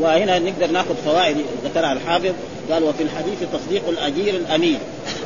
[0.03, 2.31] وهنا نقدر ناخذ فوائد ذكرها الحافظ.
[2.71, 4.79] قال وفي الحديث تصديق الأجير الأمين.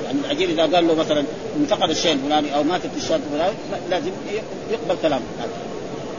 [0.06, 1.24] يعني الأجير إذا قال له مثلا
[1.60, 3.54] انتقد الشيء الفلاني أو ماتت الشاة الفلاني
[3.90, 4.12] لازم
[4.72, 5.26] يقبل كلامه.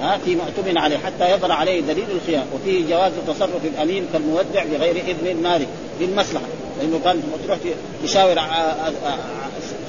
[0.00, 4.96] ها في مؤتمن عليه حتى يظهر عليه دليل الخيار وفيه جواز تصرف الأمين كالمودع بغير
[4.96, 5.68] إذن المالك
[6.00, 6.46] للمصلحة.
[6.80, 7.58] لأنه كان تروح
[8.04, 8.38] تشاور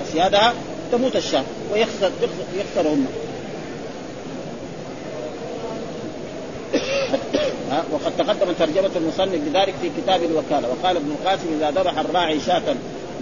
[0.07, 0.53] أسيادها
[0.91, 1.43] تموت الشاة
[1.73, 2.11] ويخسر
[2.57, 3.05] يخسر هم
[7.71, 10.69] ها وقد تقدم ترجمة المصنف بذلك في كتاب الوكالة.
[10.69, 12.75] وقال ابن القاسم إذا ذبح الراعي شاة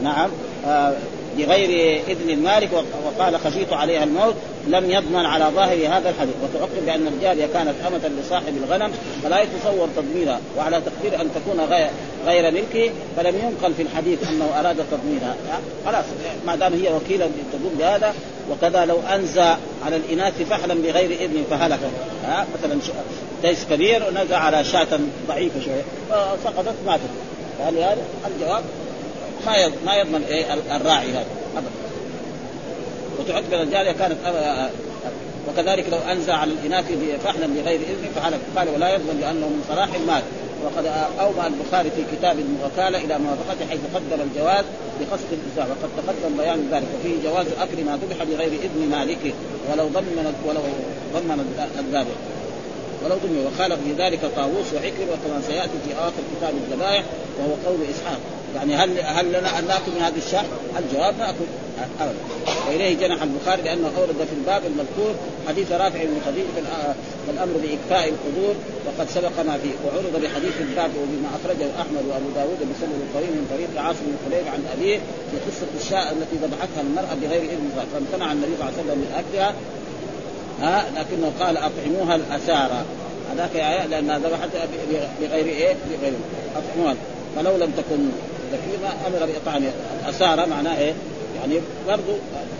[0.03, 0.29] نعم
[0.65, 0.93] آه
[1.37, 2.69] بغير إذن المالك
[3.05, 4.35] وقال خشيت عليها الموت
[4.67, 6.33] لم يضمن على ظاهر هذا الحديث.
[6.43, 8.91] وتعقب بأن الجاريه كانت أمة لصاحب الغنم
[9.23, 11.89] فلا يتصور تضمينها وعلى تقدير أن تكون غير
[12.25, 15.35] غير ملكه فلم ينقل في الحديث أنه أراد تضمينها
[15.85, 16.05] خلاص
[16.47, 18.13] ما دام هي وكيلة تقوم بهذا
[18.51, 21.79] وكذا لو أنزى على الإناث فحلا بغير إذن فهلك
[22.23, 22.79] مثلا
[23.41, 27.01] تيس كبير ونزع على شاة ضعيفة شوية فسقطت ماتت.
[27.59, 28.63] فلهذا الجواب؟
[29.47, 31.25] ما ما يضمن إيه الراعي هذا
[31.57, 31.69] ابدا.
[33.19, 34.17] وتعتبر الجاريه كانت
[35.47, 36.85] وكذلك لو أنزع على الإناث
[37.23, 40.21] فحلا بغير إذن فحلف قال ولا يضمن لأنه من صلاح المال.
[40.63, 40.85] وقد
[41.19, 44.65] اومى البخاري في كتاب الوكالة إلى موافقته حيث قدر الجواز
[44.99, 45.65] بقصد الإنزاع.
[45.65, 49.33] وقد تقدم بيان ذلك وفيه جواز أكل ما ذبح بغير إذن مالكه
[49.71, 50.61] ولو ضمن ولو
[51.13, 52.17] ضمن الذابح
[53.05, 57.03] ولو ضمن وقال في ذلك طاووس وعكر وكما سيأتي في آخر كتاب الذبائح
[57.39, 58.19] وهو قول إسحاق.
[58.55, 60.43] يعني هل هل لنا أن ناكل من هذه الشاة؟
[60.79, 61.45] الجواب ناكل
[61.99, 62.19] ابدا
[62.67, 65.15] وإليه جنح البخاري لأنه أورد في الباب المذكور
[65.47, 66.45] حديث رافع بن خديج
[67.25, 69.75] في الأمر بإكفاء القدور وقد سبق ما فيه.
[69.85, 74.47] وعرض بحديث الباب وبما أخرجه أحمد وأبو داود بسند الطويل من طريق عاصم بن خليل
[74.47, 74.97] عن أبيه
[75.31, 79.11] في قصة الشاة التي ذبحتها المرأة بغير إذن فامتنع النبي صلى الله عليه وسلم من
[79.21, 79.53] أكلها.
[80.61, 82.85] ها لكنه قال أطعموها الأسارى.
[83.33, 83.55] هذاك
[83.89, 84.67] لأنها ذبحتها
[85.21, 86.13] بغير إيه؟ بغير
[86.55, 86.95] أطعموها.
[87.35, 88.09] فلو لم تكن
[88.51, 89.63] ذكيمة أمر باطعام
[90.05, 90.93] الاسارى معناه إيه؟
[91.39, 92.11] يعني برضو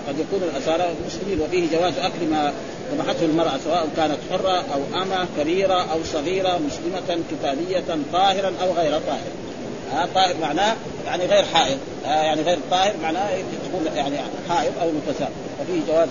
[0.07, 2.53] قد يكون الاسارى مسلمين وفيه جواز أكل ما
[2.93, 7.83] ذبحته المرأة سواء كانت حرة أو أمة كبيرة أو صغيرة مسلمة كتابية
[8.13, 9.31] طاهرا أو غير طاهر.
[9.93, 10.75] آه طاهر معناه
[11.05, 11.77] يعني غير حائض.
[12.05, 13.29] آه يعني غير طاهر معناه
[13.65, 14.17] تكون يعني
[14.49, 15.31] حائض أو متساءل
[15.61, 16.09] وفيه جواز.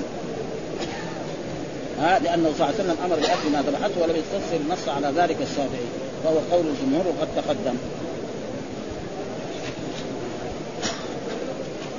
[2.01, 5.37] ها لأنه صلى الله عليه وسلم أمر بأكل ما ذبحته ولم يستفسر النص على ذلك
[5.43, 5.89] الشافعي
[6.25, 7.77] فهو قول الجمهور وقد تقدم.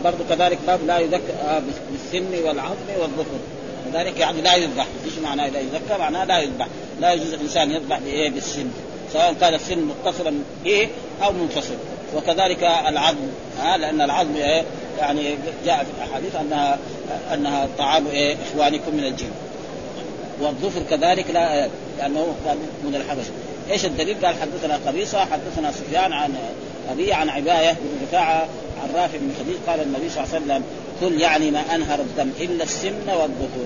[0.04, 3.38] برضه كذلك باب لا يذكر آه، بالسن والعظم والظفر
[3.93, 4.86] كذلك يعني لا يذبح
[5.24, 6.68] معناه لا يزكى؟ معناه لا يذبح،
[7.02, 8.68] لا يجوز الإنسان يذبح بإيه؟ بالسن،
[9.14, 10.34] سواء كان السن متصلا
[10.66, 10.88] به
[11.24, 11.76] أو منفصل،
[12.16, 13.28] وكذلك العظم
[13.60, 14.64] ها لأن العظم إيه؟
[15.00, 16.80] يعني جاء في الأحاديث أنها
[17.34, 19.32] أنها طعام إيه؟ إخوانكم من الجن.
[20.41, 23.32] والظفر كذلك لا لأنه كان من الحبشة.
[23.72, 26.36] إيش الدليل؟ قال حدثنا قبيصة حدثنا سفيان عن
[26.92, 28.48] ابي عن عباية بن رفاعة
[28.84, 30.64] عن رافع بن خديج قال النبي صلى الله عليه وسلم
[31.00, 33.66] كل يعني ما أنهر الدم إلا السمن والظفر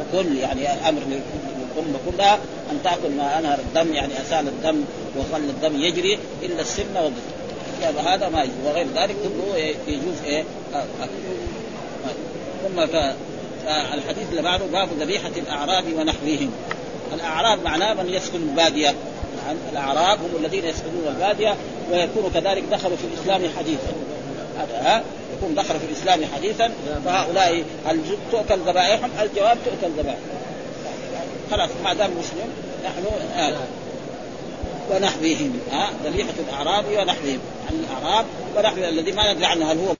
[0.00, 2.34] وكل يعني أمر للامه كلها
[2.70, 4.84] أن تأكل ما أنهر الدم يعني أسال الدم
[5.18, 7.42] وخل الدم يجري إلا السمن والظفر
[8.08, 10.44] هذا ما يجوز وغير ذلك كله يجوز إيه؟
[12.62, 12.80] ثم
[13.94, 16.50] الحديث اللي بعده باب ذبيحة الأعراب ونحوهم.
[17.14, 18.94] الأعراب معناه من يسكن البادية.
[19.46, 21.54] نعم الأعراب هم الذين يسكنون البادية
[21.92, 23.92] ويكونوا كذلك دخلوا في الإسلام حديثا.
[24.70, 25.02] ها؟
[25.36, 26.70] يكون دخلوا في الإسلام حديثا
[27.04, 28.00] فهؤلاء هل
[28.32, 30.42] تؤكل ذبائحهم؟ الجواب تؤكل ذبائحهم
[31.50, 32.48] خلاص ما دام مسلم
[32.84, 33.04] نحن
[33.36, 33.56] آه
[34.90, 37.38] ونحوهم ها؟ ذبيحة الأعراب ونحوهم
[37.68, 38.24] عن الأعراب
[38.56, 39.94] ونحو الذي ما ندري عنه هل هو